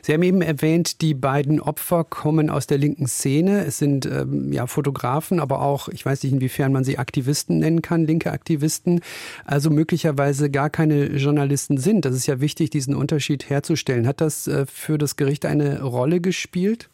Sie 0.01 0.13
haben 0.13 0.23
eben 0.23 0.41
erwähnt, 0.41 1.01
die 1.01 1.13
beiden 1.13 1.59
Opfer 1.59 2.03
kommen 2.03 2.49
aus 2.49 2.67
der 2.67 2.77
linken 2.77 3.07
Szene. 3.07 3.65
Es 3.65 3.77
sind 3.77 4.05
ähm, 4.05 4.51
ja 4.51 4.67
Fotografen, 4.67 5.39
aber 5.39 5.61
auch, 5.61 5.89
ich 5.89 6.05
weiß 6.05 6.23
nicht, 6.23 6.33
inwiefern 6.33 6.71
man 6.71 6.83
sie 6.83 6.97
Aktivisten 6.97 7.59
nennen 7.59 7.81
kann, 7.81 8.05
linke 8.05 8.31
Aktivisten, 8.31 9.01
also 9.45 9.69
möglicherweise 9.69 10.49
gar 10.49 10.69
keine 10.69 11.07
Journalisten 11.07 11.77
sind. 11.77 12.05
Das 12.05 12.15
ist 12.15 12.27
ja 12.27 12.39
wichtig, 12.39 12.69
diesen 12.69 12.95
Unterschied 12.95 13.49
herzustellen. 13.49 14.07
Hat 14.07 14.21
das 14.21 14.47
äh, 14.47 14.65
für 14.65 14.97
das 14.97 15.15
Gericht 15.15 15.45
eine 15.45 15.81
Rolle 15.81 16.21
gespielt? 16.21 16.89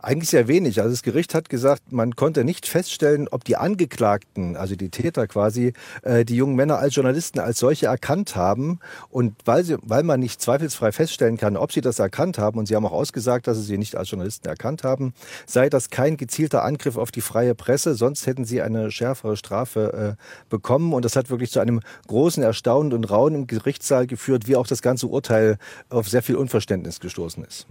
Eigentlich 0.00 0.30
sehr 0.30 0.48
wenig. 0.48 0.80
Also 0.80 0.90
das 0.90 1.02
Gericht 1.02 1.34
hat 1.34 1.48
gesagt, 1.48 1.92
man 1.92 2.16
konnte 2.16 2.44
nicht 2.44 2.66
feststellen, 2.66 3.28
ob 3.30 3.44
die 3.44 3.56
Angeklagten, 3.56 4.56
also 4.56 4.76
die 4.76 4.90
Täter 4.90 5.26
quasi, 5.26 5.72
äh, 6.02 6.24
die 6.24 6.36
jungen 6.36 6.56
Männer 6.56 6.78
als 6.78 6.94
Journalisten 6.94 7.40
als 7.40 7.58
solche 7.58 7.86
erkannt 7.86 8.36
haben. 8.36 8.80
Und 9.10 9.34
weil, 9.44 9.64
sie, 9.64 9.76
weil 9.82 10.02
man 10.02 10.20
nicht 10.20 10.40
zweifelsfrei 10.40 10.92
feststellen 10.92 11.36
kann, 11.36 11.56
ob 11.56 11.72
sie 11.72 11.80
das 11.80 11.98
erkannt 11.98 12.38
haben, 12.38 12.58
und 12.58 12.66
sie 12.66 12.76
haben 12.76 12.86
auch 12.86 12.92
ausgesagt, 12.92 13.46
dass 13.46 13.58
sie 13.58 13.64
sie 13.64 13.78
nicht 13.78 13.96
als 13.96 14.10
Journalisten 14.10 14.48
erkannt 14.48 14.84
haben, 14.84 15.14
sei 15.46 15.68
das 15.68 15.90
kein 15.90 16.16
gezielter 16.16 16.64
Angriff 16.64 16.96
auf 16.96 17.10
die 17.10 17.20
freie 17.20 17.54
Presse, 17.54 17.94
sonst 17.94 18.26
hätten 18.26 18.44
sie 18.44 18.62
eine 18.62 18.90
schärfere 18.90 19.36
Strafe 19.36 20.16
äh, 20.18 20.22
bekommen. 20.48 20.92
Und 20.92 21.04
das 21.04 21.16
hat 21.16 21.30
wirklich 21.30 21.50
zu 21.50 21.60
einem 21.60 21.80
großen 22.06 22.42
Erstaunen 22.42 22.92
und 22.92 23.04
Raunen 23.10 23.42
im 23.42 23.46
Gerichtssaal 23.46 24.06
geführt, 24.06 24.46
wie 24.46 24.56
auch 24.56 24.66
das 24.66 24.82
ganze 24.82 25.06
Urteil 25.06 25.58
auf 25.88 26.08
sehr 26.08 26.22
viel 26.22 26.36
Unverständnis 26.36 27.00
gestoßen 27.00 27.44
ist. 27.44 27.66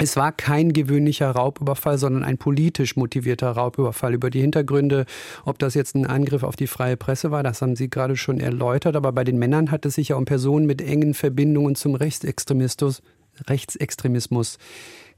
Es 0.00 0.16
war 0.16 0.30
kein 0.30 0.72
gewöhnlicher 0.72 1.28
Raubüberfall, 1.32 1.98
sondern 1.98 2.22
ein 2.22 2.38
politisch 2.38 2.94
motivierter 2.96 3.50
Raubüberfall. 3.50 4.14
Über 4.14 4.30
die 4.30 4.40
Hintergründe, 4.40 5.06
ob 5.44 5.58
das 5.58 5.74
jetzt 5.74 5.96
ein 5.96 6.06
Angriff 6.06 6.44
auf 6.44 6.54
die 6.54 6.68
freie 6.68 6.96
Presse 6.96 7.32
war, 7.32 7.42
das 7.42 7.60
haben 7.62 7.74
Sie 7.74 7.90
gerade 7.90 8.16
schon 8.16 8.38
erläutert. 8.38 8.94
Aber 8.94 9.10
bei 9.10 9.24
den 9.24 9.38
Männern 9.38 9.72
hat 9.72 9.84
es 9.86 9.94
sich 9.96 10.10
ja 10.10 10.16
um 10.16 10.24
Personen 10.24 10.66
mit 10.66 10.80
engen 10.80 11.14
Verbindungen 11.14 11.74
zum 11.74 11.96
Rechtsextremismus, 11.96 13.02
Rechtsextremismus 13.48 14.58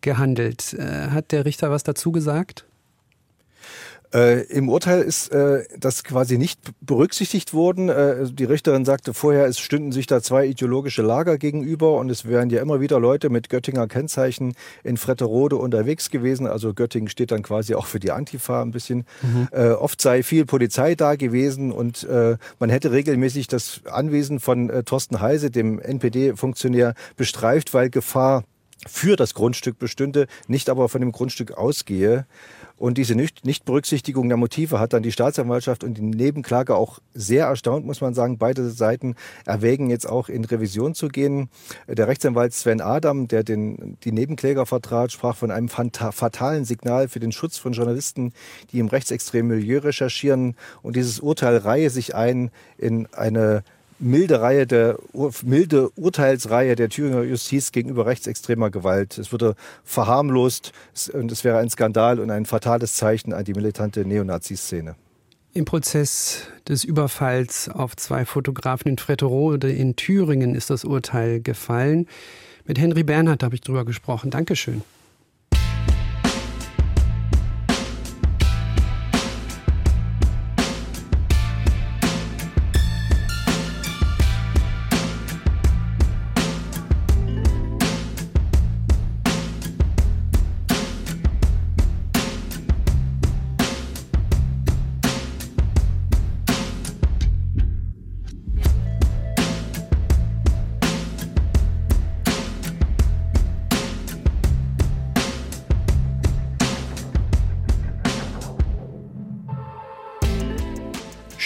gehandelt. 0.00 0.72
Äh, 0.72 1.10
hat 1.10 1.32
der 1.32 1.44
Richter 1.44 1.70
was 1.70 1.82
dazu 1.82 2.10
gesagt? 2.10 2.64
Äh, 4.12 4.42
Im 4.46 4.68
Urteil 4.68 5.02
ist 5.02 5.28
äh, 5.32 5.64
das 5.78 6.02
quasi 6.02 6.36
nicht 6.36 6.60
berücksichtigt 6.80 7.54
worden. 7.54 7.88
Äh, 7.88 8.26
die 8.32 8.44
Richterin 8.44 8.84
sagte 8.84 9.14
vorher, 9.14 9.46
es 9.46 9.58
stünden 9.60 9.92
sich 9.92 10.06
da 10.06 10.20
zwei 10.20 10.46
ideologische 10.46 11.02
Lager 11.02 11.38
gegenüber 11.38 11.96
und 11.96 12.10
es 12.10 12.26
wären 12.26 12.50
ja 12.50 12.60
immer 12.60 12.80
wieder 12.80 12.98
Leute 12.98 13.30
mit 13.30 13.48
Göttinger 13.50 13.86
Kennzeichen 13.86 14.54
in 14.82 14.96
Fretterode 14.96 15.56
unterwegs 15.56 16.10
gewesen. 16.10 16.46
Also 16.48 16.74
Göttingen 16.74 17.08
steht 17.08 17.30
dann 17.30 17.42
quasi 17.42 17.74
auch 17.74 17.86
für 17.86 18.00
die 18.00 18.10
Antifa 18.10 18.62
ein 18.62 18.72
bisschen. 18.72 19.04
Mhm. 19.22 19.48
Äh, 19.52 19.70
oft 19.70 20.00
sei 20.00 20.22
viel 20.24 20.44
Polizei 20.44 20.96
da 20.96 21.14
gewesen 21.14 21.70
und 21.70 22.02
äh, 22.04 22.36
man 22.58 22.70
hätte 22.70 22.90
regelmäßig 22.90 23.46
das 23.46 23.82
Anwesen 23.90 24.40
von 24.40 24.70
äh, 24.70 24.82
Thorsten 24.82 25.20
Heise, 25.20 25.50
dem 25.50 25.78
NPD-Funktionär, 25.78 26.94
bestreift, 27.16 27.74
weil 27.74 27.90
Gefahr 27.90 28.44
für 28.86 29.16
das 29.16 29.34
Grundstück 29.34 29.78
bestünde, 29.78 30.26
nicht 30.48 30.70
aber 30.70 30.88
von 30.88 31.00
dem 31.00 31.12
Grundstück 31.12 31.52
ausgehe. 31.52 32.26
Und 32.80 32.96
diese 32.96 33.14
Nichtberücksichtigung 33.14 34.28
der 34.28 34.38
Motive 34.38 34.80
hat 34.80 34.94
dann 34.94 35.02
die 35.02 35.12
Staatsanwaltschaft 35.12 35.84
und 35.84 35.98
die 35.98 36.02
Nebenklage 36.02 36.76
auch 36.76 36.98
sehr 37.12 37.44
erstaunt, 37.44 37.84
muss 37.84 38.00
man 38.00 38.14
sagen. 38.14 38.38
Beide 38.38 38.70
Seiten 38.70 39.16
erwägen 39.44 39.90
jetzt 39.90 40.08
auch 40.08 40.30
in 40.30 40.46
Revision 40.46 40.94
zu 40.94 41.08
gehen. 41.08 41.50
Der 41.86 42.08
Rechtsanwalt 42.08 42.54
Sven 42.54 42.80
Adam, 42.80 43.28
der 43.28 43.44
den, 43.44 43.98
die 44.02 44.12
Nebenkläger 44.12 44.64
vertrat, 44.64 45.12
sprach 45.12 45.36
von 45.36 45.50
einem 45.50 45.68
fatalen 45.68 46.64
Signal 46.64 47.08
für 47.08 47.20
den 47.20 47.32
Schutz 47.32 47.58
von 47.58 47.74
Journalisten, 47.74 48.32
die 48.72 48.78
im 48.78 48.88
rechtsextremen 48.88 49.58
Milieu 49.58 49.80
recherchieren. 49.80 50.56
Und 50.80 50.96
dieses 50.96 51.20
Urteil 51.20 51.58
reihe 51.58 51.90
sich 51.90 52.14
ein 52.14 52.50
in 52.78 53.12
eine 53.12 53.62
milde 54.00 54.40
Reihe 54.40 54.66
der 54.66 54.98
milde 55.42 55.90
Urteilsreihe 55.90 56.74
der 56.74 56.88
Thüringer 56.88 57.22
Justiz 57.22 57.72
gegenüber 57.72 58.06
rechtsextremer 58.06 58.70
Gewalt. 58.70 59.18
Es 59.18 59.32
würde 59.32 59.54
verharmlost 59.84 60.72
und 61.12 61.30
es 61.30 61.44
wäre 61.44 61.58
ein 61.58 61.70
Skandal 61.70 62.18
und 62.18 62.30
ein 62.30 62.46
fatales 62.46 62.96
Zeichen 62.96 63.32
an 63.32 63.44
die 63.44 63.54
militante 63.54 64.04
Neonazi-Szene. 64.04 64.96
Im 65.52 65.64
Prozess 65.64 66.44
des 66.68 66.84
Überfalls 66.84 67.68
auf 67.68 67.96
zwei 67.96 68.24
Fotografen 68.24 68.88
in 68.88 68.98
Fretterode 68.98 69.70
in 69.70 69.96
Thüringen 69.96 70.54
ist 70.54 70.70
das 70.70 70.84
Urteil 70.84 71.40
gefallen. 71.40 72.06
Mit 72.66 72.78
Henry 72.78 73.02
Bernhard 73.02 73.42
habe 73.42 73.56
ich 73.56 73.60
darüber 73.60 73.84
gesprochen. 73.84 74.30
Dankeschön. 74.30 74.82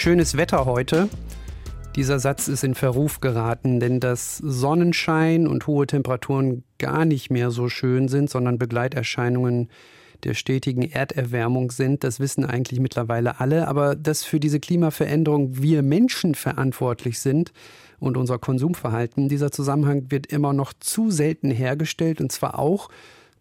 Schönes 0.05 0.37
Wetter 0.37 0.65
heute. 0.65 1.09
Dieser 1.95 2.19
Satz 2.19 2.47
ist 2.47 2.63
in 2.63 2.75
Verruf 2.75 3.21
geraten, 3.21 3.79
denn 3.79 3.99
dass 3.99 4.37
Sonnenschein 4.37 5.47
und 5.47 5.65
hohe 5.65 5.87
Temperaturen 5.87 6.63
gar 6.77 7.05
nicht 7.05 7.31
mehr 7.31 7.49
so 7.49 7.69
schön 7.69 8.07
sind, 8.07 8.29
sondern 8.29 8.59
Begleiterscheinungen 8.59 9.67
der 10.23 10.35
stetigen 10.35 10.83
Erderwärmung 10.83 11.71
sind, 11.71 12.03
das 12.03 12.19
wissen 12.19 12.45
eigentlich 12.45 12.79
mittlerweile 12.79 13.39
alle. 13.39 13.67
Aber 13.67 13.95
dass 13.95 14.23
für 14.23 14.39
diese 14.39 14.59
Klimaveränderung 14.59 15.59
wir 15.59 15.81
Menschen 15.81 16.35
verantwortlich 16.35 17.19
sind 17.19 17.51
und 17.97 18.15
unser 18.15 18.37
Konsumverhalten, 18.37 19.27
dieser 19.27 19.51
Zusammenhang 19.51 20.11
wird 20.11 20.27
immer 20.27 20.53
noch 20.53 20.73
zu 20.73 21.09
selten 21.09 21.49
hergestellt 21.49 22.21
und 22.21 22.31
zwar 22.31 22.59
auch 22.59 22.89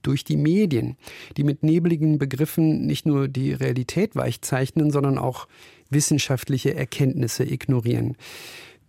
durch 0.00 0.24
die 0.24 0.36
Medien, 0.38 0.96
die 1.36 1.44
mit 1.44 1.62
nebligen 1.62 2.18
Begriffen 2.18 2.86
nicht 2.86 3.04
nur 3.04 3.28
die 3.28 3.52
Realität 3.52 4.16
weichzeichnen, 4.16 4.90
sondern 4.90 5.18
auch 5.18 5.46
wissenschaftliche 5.94 6.74
Erkenntnisse 6.74 7.44
ignorieren. 7.44 8.16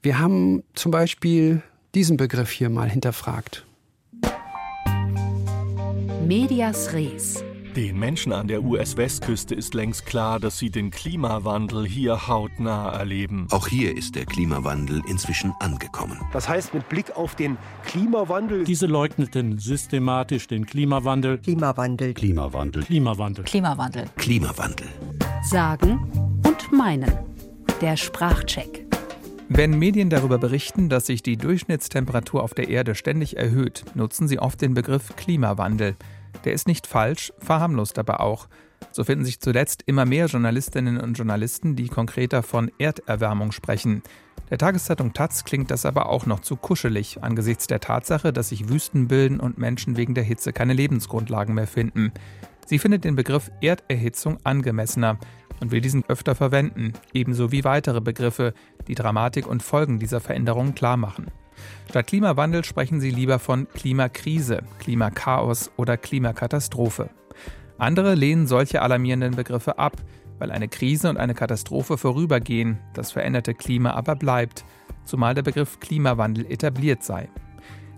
Wir 0.01 0.19
haben 0.19 0.63
zum 0.73 0.91
Beispiel 0.91 1.61
diesen 1.95 2.17
Begriff 2.17 2.51
hier 2.51 2.69
mal 2.69 2.89
hinterfragt. 2.89 3.65
Medias 6.25 6.91
Res. 6.93 7.43
Den 7.75 7.99
Menschen 7.99 8.31
an 8.31 8.47
der 8.47 8.63
US-Westküste 8.63 9.53
ist 9.53 9.73
längst 9.73 10.05
klar, 10.05 10.39
dass 10.39 10.57
sie 10.57 10.69
den 10.69 10.91
Klimawandel 10.91 11.85
hier 11.85 12.27
hautnah 12.27 12.89
erleben. 12.89 13.47
Auch 13.51 13.67
hier 13.67 13.97
ist 13.97 14.15
der 14.15 14.25
Klimawandel 14.25 15.01
inzwischen 15.09 15.53
angekommen. 15.59 16.21
Das 16.31 16.47
heißt, 16.47 16.73
mit 16.73 16.87
Blick 16.87 17.17
auf 17.17 17.35
den 17.35 17.57
Klimawandel. 17.85 18.63
Diese 18.63 18.85
leugneten 18.85 19.59
systematisch 19.59 20.47
den 20.47 20.65
Klimawandel. 20.65 21.37
Klimawandel. 21.39 22.13
Klimawandel. 22.13 22.83
Klimawandel. 22.83 23.43
Klimawandel. 23.43 24.05
Klimawandel. 24.15 24.87
Sagen 25.43 25.99
und 26.13 26.24
meinen. 26.75 27.11
Der 27.81 27.97
Sprachcheck. 27.97 28.85
Wenn 29.47 29.77
Medien 29.77 30.09
darüber 30.09 30.37
berichten, 30.37 30.89
dass 30.89 31.05
sich 31.05 31.23
die 31.23 31.37
Durchschnittstemperatur 31.37 32.43
auf 32.43 32.53
der 32.53 32.67
Erde 32.67 32.95
ständig 32.95 33.37
erhöht, 33.37 33.85
nutzen 33.93 34.27
sie 34.27 34.39
oft 34.39 34.61
den 34.61 34.73
Begriff 34.73 35.15
Klimawandel. 35.15 35.95
Der 36.43 36.53
ist 36.53 36.67
nicht 36.67 36.87
falsch, 36.87 37.31
verharmlost 37.39 37.97
aber 37.97 38.19
auch. 38.21 38.47
So 38.91 39.03
finden 39.03 39.25
sich 39.25 39.39
zuletzt 39.39 39.83
immer 39.85 40.05
mehr 40.05 40.25
Journalistinnen 40.25 40.99
und 40.99 41.13
Journalisten, 41.13 41.75
die 41.75 41.87
konkreter 41.87 42.43
von 42.43 42.71
Erderwärmung 42.77 43.51
sprechen. 43.51 44.01
Der 44.49 44.57
Tageszeitung 44.57 45.13
Taz 45.13 45.43
klingt 45.43 45.71
das 45.71 45.85
aber 45.85 46.09
auch 46.09 46.25
noch 46.25 46.39
zu 46.39 46.55
kuschelig 46.55 47.23
angesichts 47.23 47.67
der 47.67 47.79
Tatsache, 47.79 48.33
dass 48.33 48.49
sich 48.49 48.69
Wüsten 48.69 49.07
bilden 49.07 49.39
und 49.39 49.57
Menschen 49.57 49.97
wegen 49.97 50.13
der 50.13 50.23
Hitze 50.23 50.53
keine 50.53 50.73
Lebensgrundlagen 50.73 51.55
mehr 51.55 51.67
finden. 51.67 52.11
Sie 52.65 52.79
findet 52.79 53.03
den 53.03 53.15
Begriff 53.15 53.51
Erderhitzung 53.61 54.37
angemessener 54.43 55.19
und 55.59 55.71
will 55.71 55.81
diesen 55.81 56.03
öfter 56.07 56.35
verwenden, 56.35 56.93
ebenso 57.13 57.51
wie 57.51 57.63
weitere 57.63 58.01
Begriffe, 58.01 58.53
die 58.87 58.95
Dramatik 58.95 59.47
und 59.47 59.63
Folgen 59.63 59.99
dieser 59.99 60.19
Veränderungen 60.19 60.75
klarmachen. 60.75 61.27
Statt 61.89 62.07
Klimawandel 62.07 62.65
sprechen 62.65 62.99
sie 62.99 63.11
lieber 63.11 63.39
von 63.39 63.67
Klimakrise, 63.69 64.63
Klimakaos 64.79 65.71
oder 65.77 65.97
Klimakatastrophe. 65.97 67.09
Andere 67.77 68.15
lehnen 68.15 68.47
solche 68.47 68.81
alarmierenden 68.81 69.35
Begriffe 69.35 69.77
ab, 69.77 69.97
weil 70.39 70.51
eine 70.51 70.67
Krise 70.67 71.09
und 71.09 71.17
eine 71.17 71.33
Katastrophe 71.33 71.97
vorübergehen, 71.97 72.79
das 72.93 73.11
veränderte 73.11 73.53
Klima 73.53 73.91
aber 73.91 74.15
bleibt, 74.15 74.65
zumal 75.03 75.33
der 75.33 75.43
Begriff 75.43 75.79
Klimawandel 75.79 76.45
etabliert 76.51 77.03
sei. 77.03 77.29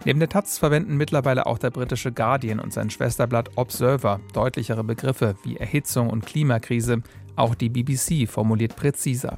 Neben 0.05 0.19
der 0.19 0.29
Taz 0.29 0.57
verwenden 0.57 0.97
mittlerweile 0.97 1.47
auch 1.47 1.57
der 1.57 1.71
britische 1.71 2.11
Guardian 2.11 2.59
und 2.59 2.71
sein 2.71 2.89
Schwesterblatt 2.89 3.57
Observer 3.57 4.19
deutlichere 4.33 4.83
Begriffe 4.83 5.35
wie 5.43 5.57
Erhitzung 5.57 6.09
und 6.09 6.25
Klimakrise, 6.25 7.01
auch 7.38 7.56
die 7.56 7.70
BBC 7.70 8.29
formuliert 8.29 8.75
präziser. 8.75 9.38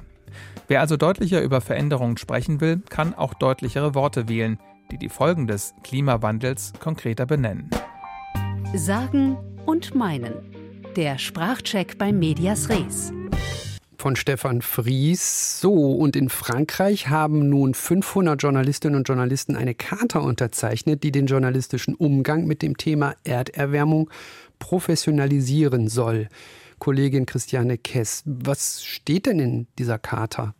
Wer 0.68 0.80
also 0.80 0.96
deutlicher 0.96 1.42
über 1.42 1.60
Veränderungen 1.60 2.16
sprechen 2.16 2.60
will, 2.60 2.82
kann 2.88 3.14
auch 3.14 3.34
deutlichere 3.34 3.94
Worte 3.94 4.28
wählen, 4.28 4.58
die 4.90 4.98
die 4.98 5.08
Folgen 5.08 5.46
des 5.46 5.74
Klimawandels 5.82 6.72
konkreter 6.78 7.26
benennen. 7.26 7.70
Sagen 8.74 9.36
und 9.66 9.94
meinen. 9.94 10.34
Der 10.96 11.18
Sprachcheck 11.18 11.98
bei 11.98 12.12
Medias 12.12 12.68
Res. 12.68 13.12
Von 13.98 14.16
Stefan 14.16 14.62
Fries. 14.62 15.60
So, 15.60 15.92
und 15.92 16.16
in 16.16 16.28
Frankreich 16.28 17.08
haben 17.08 17.48
nun 17.48 17.74
500 17.74 18.40
Journalistinnen 18.40 18.96
und 18.96 19.08
Journalisten 19.08 19.56
eine 19.56 19.74
Charta 19.74 20.20
unterzeichnet, 20.20 21.02
die 21.02 21.12
den 21.12 21.26
journalistischen 21.26 21.94
Umgang 21.94 22.46
mit 22.46 22.62
dem 22.62 22.76
Thema 22.76 23.14
Erderwärmung 23.24 24.10
professionalisieren 24.58 25.88
soll. 25.88 26.28
Kollegin 26.80 27.26
Christiane 27.26 27.78
Kess, 27.78 28.22
was 28.26 28.82
steht 28.82 29.26
denn 29.26 29.38
in 29.38 29.66
dieser 29.78 29.98
Charta? 29.98 30.54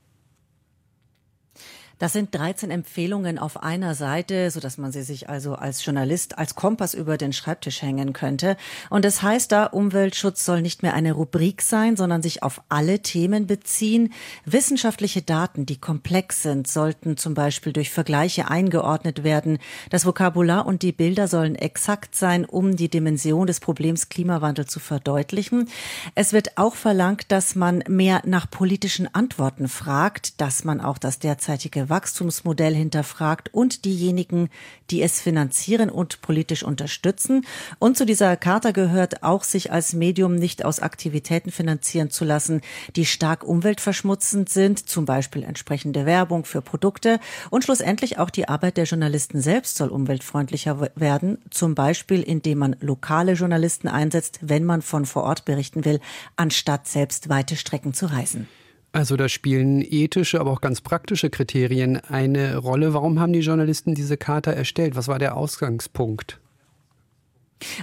Das 2.01 2.15
sind 2.15 2.35
13 2.35 2.71
Empfehlungen 2.71 3.39
auf 3.39 3.63
einer 3.63 3.95
Seite, 3.95 4.51
so 4.51 4.59
dass 4.59 4.79
man 4.79 4.91
sie 4.91 5.03
sich 5.03 5.29
also 5.29 5.55
als 5.55 5.85
Journalist 5.85 6.39
als 6.39 6.55
Kompass 6.55 6.95
über 6.95 7.19
den 7.19 7.35
Schreibtisch 7.35 7.83
hängen 7.83 8.15
könnte. 8.15 8.57
Und 8.89 9.05
das 9.05 9.21
heißt 9.21 9.53
da, 9.53 9.67
Umweltschutz 9.67 10.47
soll 10.47 10.63
nicht 10.63 10.83
mehr 10.83 10.95
eine 10.95 11.13
Rubrik 11.13 11.61
sein, 11.61 11.97
sondern 11.97 12.23
sich 12.23 12.43
auf 12.43 12.63
alle 12.71 13.01
Themen 13.01 13.47
beziehen. 13.47 14.15
Wissenschaftliche 14.47 15.21
Daten, 15.21 15.67
die 15.67 15.77
komplex 15.77 16.43
sind, 16.43 16.69
sollten 16.69 17.19
zum 17.19 17.35
Beispiel 17.35 17.75
durch 17.75 17.91
Vergleiche 17.91 18.51
eingeordnet 18.51 19.23
werden. 19.23 19.59
Das 19.91 20.07
Vokabular 20.07 20.65
und 20.65 20.81
die 20.81 20.93
Bilder 20.93 21.29
sollen 21.29 21.55
exakt 21.55 22.17
sein, 22.17 22.47
um 22.47 22.77
die 22.77 22.89
Dimension 22.89 23.47
des 23.47 23.61
Problems 23.61 24.09
Klimawandel 24.09 24.65
zu 24.65 24.81
verdeutlichen. 24.81 25.69
Es 26.15 26.33
wird 26.33 26.57
auch 26.57 26.77
verlangt, 26.77 27.31
dass 27.31 27.57
man 27.57 27.85
mehr 27.89 28.23
nach 28.25 28.51
politischen 28.51 29.15
Antworten 29.15 29.69
fragt, 29.69 30.41
dass 30.41 30.65
man 30.65 30.81
auch 30.81 30.97
das 30.97 31.19
derzeitige 31.19 31.90
Wachstumsmodell 31.91 32.75
hinterfragt 32.75 33.53
und 33.53 33.85
diejenigen, 33.85 34.49
die 34.91 35.03
es 35.03 35.21
finanzieren 35.21 35.91
und 35.91 36.23
politisch 36.23 36.63
unterstützen. 36.63 37.45
Und 37.79 37.97
zu 37.97 38.07
dieser 38.07 38.37
Charta 38.37 38.71
gehört 38.71 39.23
auch, 39.23 39.45
sich 39.45 39.73
als 39.73 39.93
Medium 39.93 40.37
nicht 40.37 40.65
aus 40.65 40.81
Aktivitäten 40.81 41.51
finanzieren 41.51 42.11
zu 42.11 42.25
lassen, 42.25 42.61
die 42.97 43.07
stark 43.07 43.45
umweltverschmutzend 43.45 44.49
sind, 44.49 44.89
zum 44.89 45.05
Beispiel 45.05 45.43
entsprechende 45.43 46.07
Werbung 46.07 46.45
für 46.45 46.63
Produkte. 46.63 47.21
Und 47.51 47.65
schlussendlich 47.65 48.19
auch 48.19 48.31
die 48.31 48.49
Arbeit 48.49 48.77
der 48.77 48.85
Journalisten 48.85 49.41
selbst 49.41 49.77
soll 49.77 49.89
umweltfreundlicher 49.89 50.91
werden, 50.95 51.39
zum 51.51 51.75
Beispiel 51.75 52.23
indem 52.23 52.59
man 52.59 52.77
lokale 52.81 53.33
Journalisten 53.33 53.89
einsetzt, 53.89 54.39
wenn 54.43 54.65
man 54.65 54.83
von 54.83 55.05
vor 55.07 55.25
Ort 55.25 55.45
berichten 55.45 55.85
will, 55.85 56.01
anstatt 56.37 56.89
selbst 56.89 57.29
weite 57.29 57.57
Strecken 57.57 57.95
zu 57.95 58.07
reisen. 58.07 58.49
Also 58.93 59.17
da 59.17 59.29
spielen 59.29 59.83
ethische, 59.83 60.41
aber 60.41 60.51
auch 60.51 60.61
ganz 60.61 60.81
praktische 60.81 61.31
Kriterien 61.31 61.97
eine 61.97 62.57
Rolle. 62.57 62.93
Warum 62.93 63.21
haben 63.21 63.33
die 63.33 63.41
Journalisten 63.41 63.95
diese 63.95 64.17
Charta 64.17 64.51
erstellt? 64.51 64.97
Was 64.97 65.07
war 65.07 65.21
der 65.21 65.37
Ausgangspunkt? 65.37 66.41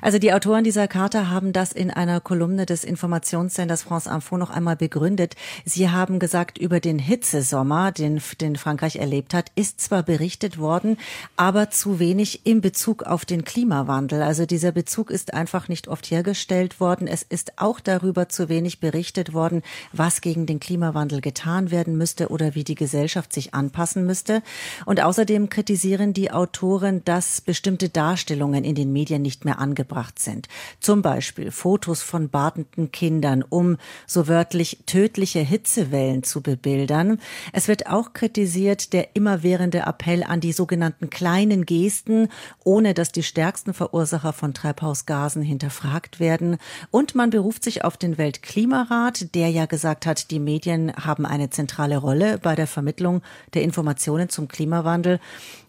Also 0.01 0.19
die 0.19 0.34
Autoren 0.34 0.63
dieser 0.63 0.88
Charta 0.88 1.29
haben 1.29 1.53
das 1.53 1.72
in 1.72 1.91
einer 1.91 2.19
Kolumne 2.19 2.65
des 2.65 2.84
Informationssenders 2.84 3.84
France 3.84 4.10
Info 4.10 4.38
noch 4.38 4.50
einmal 4.50 4.75
begründet. 4.75 5.36
Sie 5.65 5.89
haben 5.89 6.19
gesagt, 6.19 6.57
über 6.57 6.79
den 6.79 7.00
Hitzesommer, 7.00 7.91
den, 7.91 8.22
den 8.41 8.55
Frankreich 8.55 8.98
erlebt 8.98 9.34
hat, 9.34 9.51
ist 9.55 9.81
zwar 9.81 10.03
berichtet 10.03 10.57
worden, 10.57 10.98
aber 11.36 11.69
zu 11.69 11.99
wenig 11.99 12.45
in 12.45 12.62
Bezug 12.62 13.04
auf 13.04 13.25
den 13.25 13.43
Klimawandel. 13.45 14.21
Also 14.21 14.45
dieser 14.45 14.71
Bezug 14.71 15.12
ist 15.12 15.34
einfach 15.34 15.67
nicht 15.67 15.88
oft 15.88 16.10
hergestellt 16.10 16.80
worden. 16.80 17.08
Es 17.08 17.23
ist 17.23 17.54
auch 17.58 17.80
darüber 17.80 18.30
zu 18.30 18.49
wenig 18.49 18.80
berichtet 18.80 19.34
worden, 19.34 19.62
was 19.93 20.21
gegen 20.21 20.45
den 20.45 20.60
Klimawandel 20.60 21.21
getan 21.21 21.71
werden 21.71 21.97
müsste 21.97 22.30
oder 22.30 22.56
wie 22.56 22.63
die 22.63 22.75
Gesellschaft 22.75 23.34
sich 23.34 23.54
anpassen 23.54 24.06
müsste. 24.06 24.41
Und 24.86 25.02
außerdem 25.02 25.49
kritisieren 25.49 26.13
die 26.13 26.32
Autoren, 26.32 27.04
dass 27.06 27.41
bestimmte 27.41 27.89
Darstellungen 27.89 28.63
in 28.63 28.75
den 28.75 28.91
Medien 28.91 29.21
nicht 29.21 29.45
mehr 29.45 29.60
angebracht 29.67 30.17
sind. 30.19 30.47
Zum 30.80 31.01
Beispiel 31.01 31.51
Fotos 31.51 32.01
von 32.01 32.30
badenden 32.30 32.91
Kindern, 32.91 33.43
um 33.47 33.77
so 34.06 34.27
wörtlich 34.27 34.84
tödliche 34.86 35.39
Hitzewellen 35.39 36.23
zu 36.23 36.41
bebildern. 36.41 37.19
Es 37.51 37.67
wird 37.67 37.88
auch 37.88 38.13
kritisiert 38.13 38.93
der 38.93 39.15
immerwährende 39.15 39.80
Appell 39.80 40.23
an 40.23 40.39
die 40.39 40.53
sogenannten 40.53 41.10
kleinen 41.10 41.65
Gesten, 41.65 42.30
ohne 42.63 42.93
dass 42.93 43.12
die 43.12 43.23
stärksten 43.23 43.73
Verursacher 43.73 44.32
von 44.32 44.53
Treibhausgasen 44.53 45.41
hinterfragt 45.41 46.19
werden. 46.19 46.58
Und 46.89 47.13
man 47.15 47.30
beruft 47.30 47.63
sich 47.63 47.84
auf 47.84 47.97
den 47.97 48.17
Weltklimarat, 48.17 49.36
der 49.36 49.49
ja 49.49 49.65
gesagt 49.65 50.06
hat, 50.06 50.32
die 50.32 50.39
Medien 50.39 50.93
haben 50.95 51.25
eine 51.25 51.49
zentrale 51.49 51.97
Rolle 51.97 52.38
bei 52.38 52.56
der 52.56 52.67
Vermittlung 52.67 53.21
der 53.53 53.63
Informationen 53.63 54.30
zum 54.30 54.47
Klimawandel. 54.47 55.19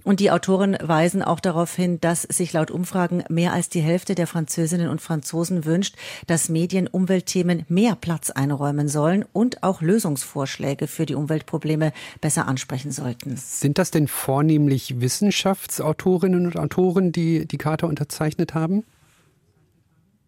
Und 0.04 0.20
die 0.20 0.30
Autoren 0.30 0.76
weisen 0.80 1.22
auch 1.22 1.40
darauf 1.40 1.74
hin, 1.74 2.00
dass 2.00 2.22
sich 2.22 2.54
laut 2.54 2.70
Umfragen 2.70 3.24
mehr 3.28 3.52
als 3.52 3.68
die 3.68 3.80
Hälfte 3.88 4.14
der 4.14 4.27
Französinnen 4.27 4.88
und 4.88 5.01
Franzosen 5.01 5.64
wünscht, 5.64 5.96
dass 6.27 6.51
Medien 6.51 6.87
Umweltthemen 6.87 7.64
mehr 7.68 7.96
Platz 7.96 8.29
einräumen 8.31 8.87
sollen 8.87 9.24
und 9.33 9.62
auch 9.62 9.81
Lösungsvorschläge 9.81 10.87
für 10.87 11.07
die 11.07 11.14
Umweltprobleme 11.14 11.92
besser 12.20 12.46
ansprechen 12.46 12.92
sollten. 12.92 13.37
Sind 13.37 13.79
das 13.79 13.90
denn 13.90 14.07
vornehmlich 14.07 15.01
Wissenschaftsautorinnen 15.01 16.44
und 16.44 16.59
Autoren, 16.59 17.12
die 17.12 17.46
die 17.46 17.59
Charta 17.59 17.87
unterzeichnet 17.87 18.53
haben? 18.53 18.85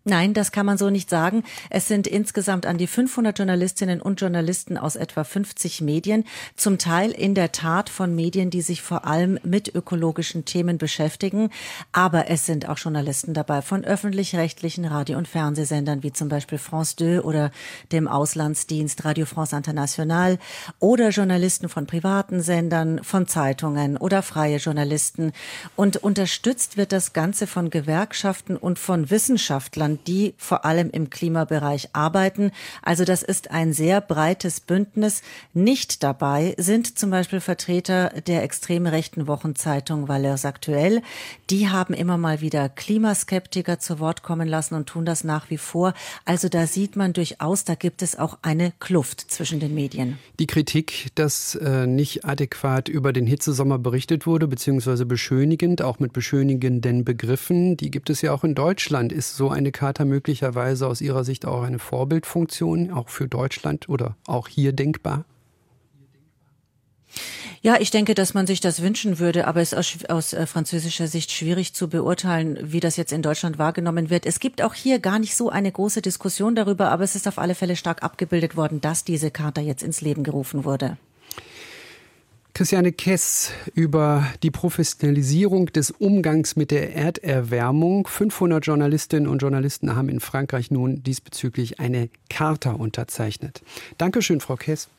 Nein, 0.05 0.33
das 0.33 0.51
kann 0.51 0.65
man 0.65 0.79
so 0.79 0.89
nicht 0.89 1.11
sagen. 1.11 1.45
Es 1.69 1.87
sind 1.87 2.07
insgesamt 2.07 2.65
an 2.65 2.79
die 2.79 2.87
500 2.87 3.37
Journalistinnen 3.37 4.01
und 4.01 4.19
Journalisten 4.19 4.79
aus 4.79 4.97
etwa 4.97 5.25
50 5.25 5.83
Medien, 5.83 6.25
zum 6.57 6.79
Teil 6.79 7.11
in 7.11 7.35
der 7.35 7.53
Tat 7.53 7.91
von 7.91 8.15
Medien, 8.15 8.49
die 8.49 8.63
sich 8.63 8.81
vor 8.81 9.07
allem 9.07 9.39
mit 9.45 9.75
ökologischen 9.75 10.47
Themen 10.47 10.79
beschäftigen. 10.79 11.51
Aber 11.93 12.31
es 12.31 12.47
sind 12.47 12.67
auch 12.67 12.79
Journalisten 12.79 13.35
dabei 13.35 13.61
von 13.61 13.85
öffentlich-rechtlichen 13.85 14.87
Radio- 14.87 15.19
und 15.19 15.29
Fernsehsendern 15.29 16.03
wie 16.03 16.15
zum 16.15 16.31
Beispiel 16.31 16.57
France 16.57 16.97
2 16.97 17.21
oder 17.21 17.51
dem 17.93 18.09
Auslandsdienst 18.09 19.05
Radio 19.05 19.27
France 19.27 19.55
International 19.55 20.39
oder 20.79 21.11
Journalisten 21.11 21.69
von 21.69 21.87
privaten 21.87 22.41
Sendern, 22.41 23.05
von 23.05 23.27
Zeitungen 23.27 23.99
oder 23.99 24.23
freie 24.23 24.57
Journalisten. 24.57 25.33
Und 25.77 25.99
unterstützt 25.99 26.79
wird 26.79 26.93
das 26.93 27.13
Ganze 27.13 27.47
von 27.47 27.69
Gewerkschaften 27.69 28.57
und 28.57 28.79
von 28.79 29.11
Wissenschaftlern 29.11 29.90
Ländern, 29.91 29.99
die 30.07 30.35
vor 30.37 30.65
allem 30.65 30.91
im 30.91 31.11
Klimabereich 31.11 31.91
arbeiten. 31.93 32.53
Also 32.83 33.05
das 33.05 33.23
ist 33.23 33.51
ein 33.51 33.73
sehr 33.73 34.01
breites 34.01 34.61
Bündnis. 34.61 35.23
Nicht 35.53 36.03
dabei 36.03 36.55
sind 36.59 36.99
zum 36.99 37.11
Beispiel 37.11 37.41
Vertreter 37.41 38.11
der 38.27 38.43
extrem 38.43 38.87
rechten 38.87 39.27
Wochenzeitung 39.27 40.09
Valeurs 40.09 40.45
Aktuell. 40.45 41.03
Die 41.51 41.69
haben 41.69 41.95
immer 41.95 42.17
mal 42.17 42.41
wieder 42.41 42.69
Klimaskeptiker 42.69 43.79
zu 43.79 43.99
Wort 43.99 44.23
kommen 44.23 44.49
lassen 44.49 44.75
und 44.75 44.87
tun 44.87 45.05
das 45.05 45.25
nach 45.25 45.51
wie 45.51 45.59
vor. 45.59 45.95
Also 46.25 46.49
da 46.49 46.67
sieht 46.67 46.97
man 46.97 47.13
durchaus, 47.13 47.65
da 47.65 47.75
gibt 47.75 48.03
es 48.03 48.19
auch 48.19 48.39
eine 48.43 48.73
Kluft 48.81 49.31
zwischen 49.31 49.61
den 49.61 49.75
Medien. 49.75 50.19
Die 50.39 50.47
Kritik, 50.47 51.09
dass 51.15 51.55
äh, 51.55 51.87
nicht 51.87 52.25
adäquat 52.25 52.89
über 52.89 53.13
den 53.13 53.27
Hitzesommer 53.27 53.79
berichtet 53.79 54.27
wurde, 54.27 54.49
beziehungsweise 54.49 55.07
beschönigend, 55.07 55.83
auch 55.83 55.99
mit 55.99 56.13
beschönigenden 56.13 57.05
Begriffen, 57.05 57.77
die 57.77 57.91
gibt 57.91 58.11
es 58.11 58.23
ja 58.23 58.33
auch 58.33 58.45
in 58.45 58.55
Deutschland. 58.55 59.13
Ist 59.13 59.37
so 59.37 59.51
eine 59.51 59.73
Charta 59.81 60.05
möglicherweise 60.05 60.87
aus 60.87 61.01
Ihrer 61.01 61.25
Sicht 61.25 61.47
auch 61.47 61.63
eine 61.63 61.79
Vorbildfunktion, 61.79 62.91
auch 62.91 63.09
für 63.09 63.27
Deutschland 63.27 63.89
oder 63.89 64.15
auch 64.27 64.47
hier 64.47 64.75
denkbar? 64.75 65.25
Ja, 67.63 67.81
ich 67.81 67.91
denke, 67.91 68.15
dass 68.15 68.35
man 68.35 68.47
sich 68.47 68.61
das 68.61 68.83
wünschen 68.83 69.19
würde, 69.19 69.47
aber 69.47 69.63
es 69.63 69.73
ist 69.73 69.79
aus, 69.79 70.05
aus 70.11 70.33
äh, 70.35 70.45
französischer 70.47 71.07
Sicht 71.07 71.33
schwierig 71.33 71.73
zu 71.73 71.89
beurteilen, 71.89 72.59
wie 72.61 72.81
das 72.81 72.99
jetzt 72.99 73.13
in 73.13 73.23
Deutschland 73.23 73.59
wahrgenommen 73.59 74.11
wird. 74.11 74.27
Es 74.27 74.39
gibt 74.39 74.61
auch 74.61 74.75
hier 74.75 74.99
gar 74.99 75.19
nicht 75.19 75.35
so 75.35 75.49
eine 75.49 75.73
große 75.73 76.03
Diskussion 76.03 76.55
darüber, 76.55 76.91
aber 76.91 77.05
es 77.05 77.17
ist 77.17 77.27
auf 77.27 77.39
alle 77.39 77.55
Fälle 77.55 77.75
stark 77.75 78.03
abgebildet 78.03 78.57
worden, 78.57 78.83
dass 78.83 79.05
diese 79.05 79.31
Charta 79.31 79.63
jetzt 79.63 79.83
ins 79.83 80.03
Leben 80.03 80.25
gerufen 80.25 80.65
wurde. 80.65 80.99
Christiane 82.61 82.93
Kess 82.93 83.53
über 83.73 84.27
die 84.43 84.51
Professionalisierung 84.51 85.73
des 85.73 85.93
Umgangs 85.93 86.57
mit 86.57 86.71
der 86.71 86.95
Erderwärmung. 86.95 88.07
500 88.07 88.67
Journalistinnen 88.67 89.29
und 89.29 89.39
Journalisten 89.39 89.97
haben 89.97 90.11
in 90.11 90.21
Frankreich 90.21 90.71
nun 90.71 91.03
diesbezüglich 91.03 91.81
eine 91.81 92.11
Charta 92.29 92.73
unterzeichnet. 92.73 93.63
Dankeschön, 93.97 94.41
Frau 94.41 94.57
Kess. 94.57 94.91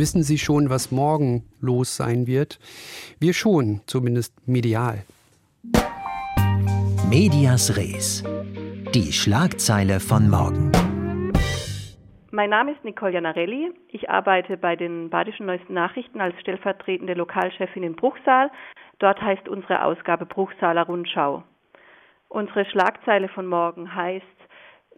Wissen 0.00 0.22
Sie 0.22 0.38
schon, 0.38 0.70
was 0.70 0.92
morgen 0.92 1.42
los 1.60 1.96
sein 1.96 2.28
wird? 2.28 2.60
Wir 3.18 3.34
schon, 3.34 3.80
zumindest 3.86 4.32
medial. 4.46 5.02
Medias 7.10 7.76
Res. 7.76 8.22
Die 8.94 9.12
Schlagzeile 9.12 9.98
von 9.98 10.30
morgen. 10.30 10.70
Mein 12.30 12.50
Name 12.50 12.74
ist 12.74 12.84
Nicole 12.84 13.14
Janarelli. 13.14 13.72
Ich 13.88 14.08
arbeite 14.08 14.56
bei 14.56 14.76
den 14.76 15.10
Badischen 15.10 15.46
Neuesten 15.46 15.74
Nachrichten 15.74 16.20
als 16.20 16.38
stellvertretende 16.42 17.14
Lokalchefin 17.14 17.82
in 17.82 17.96
Bruchsal. 17.96 18.52
Dort 19.00 19.20
heißt 19.20 19.48
unsere 19.48 19.82
Ausgabe 19.82 20.26
Bruchsaler 20.26 20.86
Rundschau. 20.86 21.42
Unsere 22.28 22.64
Schlagzeile 22.66 23.28
von 23.28 23.48
morgen 23.48 23.92
heißt 23.92 24.37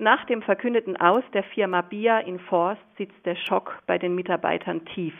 nach 0.01 0.25
dem 0.25 0.43
verkündeten 0.43 0.97
Aus 0.97 1.23
der 1.33 1.43
Firma 1.43 1.83
BIA 1.83 2.21
in 2.21 2.41
Forst 2.41 2.83
sitzt 2.97 3.25
der 3.27 3.37
Schock 3.37 3.79
bei 3.87 3.99
den 3.99 4.15
Mitarbeitern 4.15 4.85
tief. 4.87 5.15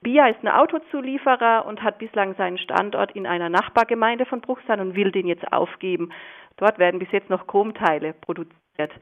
BIA 0.00 0.28
ist 0.28 0.42
ein 0.42 0.48
Autozulieferer 0.48 1.66
und 1.66 1.82
hat 1.82 1.98
bislang 1.98 2.34
seinen 2.36 2.58
Standort 2.58 3.12
in 3.12 3.26
einer 3.26 3.48
Nachbargemeinde 3.48 4.24
von 4.24 4.40
Bruchsal 4.40 4.80
und 4.80 4.94
will 4.94 5.10
den 5.10 5.26
jetzt 5.26 5.52
aufgeben. 5.52 6.10
Dort 6.56 6.78
werden 6.78 7.00
bis 7.00 7.10
jetzt 7.10 7.30
noch 7.30 7.46
Chromteile 7.46 8.12
produziert. 8.12 8.92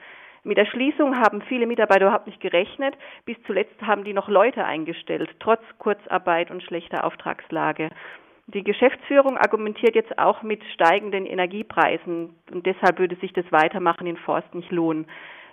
Mit 0.45 0.59
der 0.59 0.67
Schließung 0.67 1.19
haben 1.19 1.43
viele 1.43 1.67
Mitarbeiter 1.67 2.07
überhaupt 2.07 2.27
nicht 2.27 2.40
gerechnet. 2.40 2.95
Bis 3.25 3.37
zuletzt 3.47 3.81
haben 3.83 4.05
die 4.05 4.12
noch 4.12 4.29
Leute 4.29 4.64
eingestellt, 4.64 5.31
trotz 5.40 5.62
Kurzarbeit 5.79 6.51
und 6.51 6.62
schlechter 6.62 7.05
Auftragslage. 7.05 7.90
Die 8.46 8.62
Geschäftsführung 8.62 9.38
argumentiert 9.38 9.94
jetzt 9.94 10.18
auch 10.18 10.42
mit 10.42 10.62
steigenden 10.74 11.24
Energiepreisen 11.24 12.35
und 12.52 12.66
deshalb 12.66 12.98
würde 12.98 13.16
sich 13.16 13.33
das 13.33 13.50
Weitermachen 13.50 14.07
in 14.07 14.18
Forst 14.18 14.54
nicht 14.54 14.70
lohnen. 14.70 15.07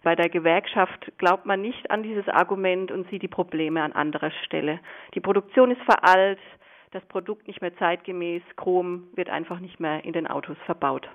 Bei 0.04 0.16
der 0.16 0.28
Gewerkschaft 0.28 1.12
glaubt 1.18 1.46
man 1.46 1.62
nicht 1.62 1.90
an 1.90 2.04
dieses 2.04 2.28
Argument 2.28 2.92
und 2.92 3.10
sieht 3.10 3.22
die 3.22 3.30
Probleme 3.30 3.82
an 3.82 3.94
anderer 3.94 4.32
Stelle. 4.46 4.80
Die 5.16 5.22
Produktion 5.22 5.72
ist 5.72 5.82
veraltet, 5.84 6.44
das 6.92 7.04
Produkt 7.06 7.48
nicht 7.48 7.62
mehr 7.62 7.76
zeitgemäß, 7.78 8.42
Chrom 8.58 9.08
wird 9.16 9.30
einfach 9.30 9.62
nicht 9.62 9.80
mehr 9.80 10.04
in 10.04 10.12
den 10.12 10.28
Autos 10.28 10.58
verbaut. 10.66 11.08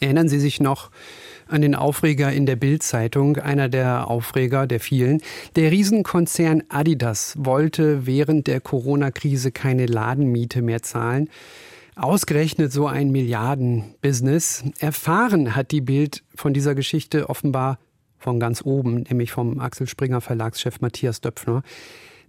Erinnern 0.00 0.28
Sie 0.28 0.38
sich 0.38 0.60
noch 0.60 0.90
an 1.46 1.62
den 1.62 1.74
Aufreger 1.74 2.32
in 2.32 2.46
der 2.46 2.56
Bild-Zeitung, 2.56 3.36
einer 3.36 3.68
der 3.68 4.08
Aufreger 4.08 4.66
der 4.66 4.80
vielen. 4.80 5.22
Der 5.54 5.70
Riesenkonzern 5.70 6.64
Adidas 6.68 7.34
wollte 7.38 8.06
während 8.06 8.46
der 8.46 8.60
Corona-Krise 8.60 9.52
keine 9.52 9.86
Ladenmiete 9.86 10.62
mehr 10.62 10.82
zahlen. 10.82 11.30
Ausgerechnet 11.94 12.72
so 12.72 12.86
ein 12.86 13.10
Milliardenbusiness. 13.10 14.64
Erfahren 14.78 15.56
hat 15.56 15.70
die 15.70 15.80
Bild 15.80 16.24
von 16.34 16.52
dieser 16.52 16.74
Geschichte 16.74 17.30
offenbar 17.30 17.78
von 18.18 18.40
ganz 18.40 18.62
oben, 18.64 19.04
nämlich 19.08 19.32
vom 19.32 19.60
Axel 19.60 19.86
Springer 19.86 20.20
Verlagschef 20.20 20.80
Matthias 20.80 21.20
Döpfner 21.20 21.62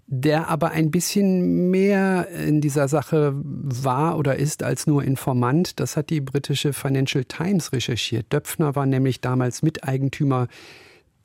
der 0.08 0.48
aber 0.48 0.72
ein 0.72 0.90
bisschen 0.90 1.70
mehr 1.70 2.30
in 2.30 2.62
dieser 2.62 2.88
Sache 2.88 3.34
war 3.36 4.18
oder 4.18 4.38
ist 4.38 4.64
als 4.64 4.88
nur 4.88 5.04
Informant. 5.04 5.82
Das 5.82 5.98
hat 5.98 6.10
die 6.10 6.22
britische 6.22 6.72
Financial 6.72 7.26
Times 7.26 7.74
recherchiert. 7.74 8.32
Döpfner 8.32 8.76
war 8.76 8.86
nämlich 8.86 9.20
damals 9.20 9.62
Miteigentümer 9.64 10.48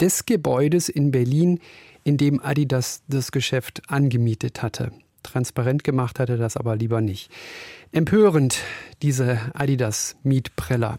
des 0.00 0.26
Gebäudes 0.26 0.88
in 0.88 1.12
Berlin, 1.12 1.60
in 2.02 2.16
dem 2.16 2.42
Adidas 2.42 3.04
das 3.06 3.30
Geschäft 3.30 3.82
angemietet 3.86 4.62
hatte. 4.62 4.90
Transparent 5.22 5.84
gemacht 5.84 6.18
hatte 6.18 6.36
das 6.36 6.56
aber 6.56 6.74
lieber 6.74 7.00
nicht. 7.00 7.30
Empörend, 7.92 8.58
diese 9.02 9.38
Adidas-Mietpreller. 9.54 10.98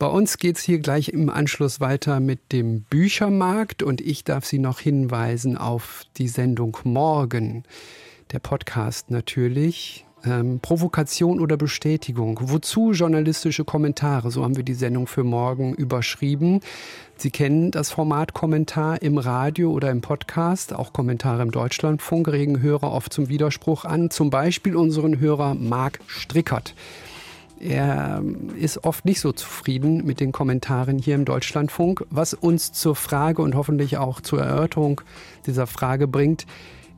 Bei 0.00 0.06
uns 0.06 0.38
geht 0.38 0.56
es 0.56 0.62
hier 0.62 0.78
gleich 0.78 1.10
im 1.10 1.28
Anschluss 1.28 1.78
weiter 1.78 2.20
mit 2.20 2.52
dem 2.52 2.84
Büchermarkt 2.84 3.82
und 3.82 4.00
ich 4.00 4.24
darf 4.24 4.46
Sie 4.46 4.58
noch 4.58 4.80
hinweisen 4.80 5.58
auf 5.58 6.04
die 6.16 6.26
Sendung 6.26 6.78
Morgen. 6.84 7.64
Der 8.32 8.38
Podcast 8.38 9.10
natürlich. 9.10 10.06
Ähm, 10.24 10.60
Provokation 10.60 11.38
oder 11.38 11.58
Bestätigung. 11.58 12.38
Wozu 12.40 12.92
journalistische 12.92 13.66
Kommentare? 13.66 14.30
So 14.30 14.42
haben 14.42 14.56
wir 14.56 14.64
die 14.64 14.72
Sendung 14.72 15.06
für 15.06 15.22
morgen 15.22 15.74
überschrieben. 15.74 16.60
Sie 17.18 17.30
kennen 17.30 17.70
das 17.70 17.90
Format 17.90 18.32
Kommentar 18.32 19.02
im 19.02 19.18
Radio 19.18 19.70
oder 19.70 19.90
im 19.90 20.00
Podcast. 20.00 20.72
Auch 20.72 20.94
Kommentare 20.94 21.42
im 21.42 21.50
Deutschlandfunk 21.50 22.26
regen 22.28 22.62
Hörer 22.62 22.90
oft 22.90 23.12
zum 23.12 23.28
Widerspruch 23.28 23.84
an. 23.84 24.08
Zum 24.08 24.30
Beispiel 24.30 24.76
unseren 24.76 25.20
Hörer 25.20 25.54
Marc 25.54 26.00
Strickert. 26.06 26.74
Er 27.60 28.22
ist 28.58 28.84
oft 28.84 29.04
nicht 29.04 29.20
so 29.20 29.32
zufrieden 29.32 30.06
mit 30.06 30.20
den 30.20 30.32
Kommentaren 30.32 30.98
hier 30.98 31.14
im 31.14 31.26
Deutschlandfunk, 31.26 32.06
was 32.08 32.32
uns 32.32 32.72
zur 32.72 32.96
Frage 32.96 33.42
und 33.42 33.54
hoffentlich 33.54 33.98
auch 33.98 34.22
zur 34.22 34.40
Erörterung 34.40 35.02
dieser 35.44 35.66
Frage 35.66 36.08
bringt, 36.08 36.46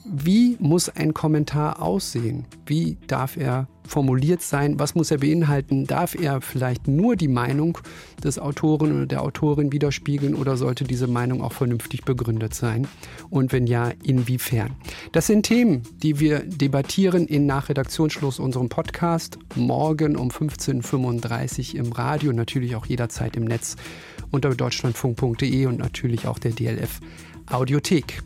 wie 0.04 0.56
muss 0.58 0.88
ein 0.88 1.14
Kommentar 1.14 1.80
aussehen? 1.80 2.44
Wie 2.66 2.96
darf 3.06 3.36
er 3.36 3.68
formuliert 3.86 4.42
sein? 4.42 4.78
Was 4.78 4.94
muss 4.94 5.10
er 5.10 5.18
beinhalten? 5.18 5.86
Darf 5.86 6.14
er 6.14 6.40
vielleicht 6.40 6.88
nur 6.88 7.16
die 7.16 7.28
Meinung 7.28 7.78
des 8.22 8.38
Autoren 8.38 8.94
oder 8.94 9.06
der 9.06 9.22
Autorin 9.22 9.72
widerspiegeln 9.72 10.34
oder 10.34 10.56
sollte 10.56 10.84
diese 10.84 11.06
Meinung 11.06 11.42
auch 11.42 11.52
vernünftig 11.52 12.04
begründet 12.04 12.54
sein? 12.54 12.88
Und 13.30 13.52
wenn 13.52 13.66
ja, 13.66 13.92
inwiefern? 14.02 14.76
Das 15.12 15.26
sind 15.26 15.44
Themen, 15.44 15.82
die 16.02 16.20
wir 16.20 16.40
debattieren 16.40 17.26
in 17.26 17.46
Nachredaktionsschluss 17.46 18.38
unserem 18.38 18.68
Podcast 18.68 19.38
morgen 19.54 20.16
um 20.16 20.28
15.35 20.28 21.74
Uhr 21.74 21.80
im 21.80 21.92
Radio, 21.92 22.32
natürlich 22.32 22.76
auch 22.76 22.86
jederzeit 22.86 23.36
im 23.36 23.44
Netz 23.44 23.76
unter 24.30 24.50
deutschlandfunk.de 24.50 25.66
und 25.66 25.78
natürlich 25.78 26.26
auch 26.26 26.38
der 26.38 26.52
DLF 26.52 27.00
Audiothek. 27.46 28.22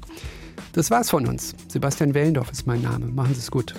Das 0.77 0.91
war's 0.91 1.09
von 1.09 1.27
uns. 1.27 1.55
Sebastian 1.69 2.13
Wellendorf 2.13 2.53
ist 2.53 2.67
mein 2.67 2.83
Name. 2.83 3.07
Machen 3.07 3.33
Sie 3.33 3.41
es 3.41 3.51
gut. 3.51 3.75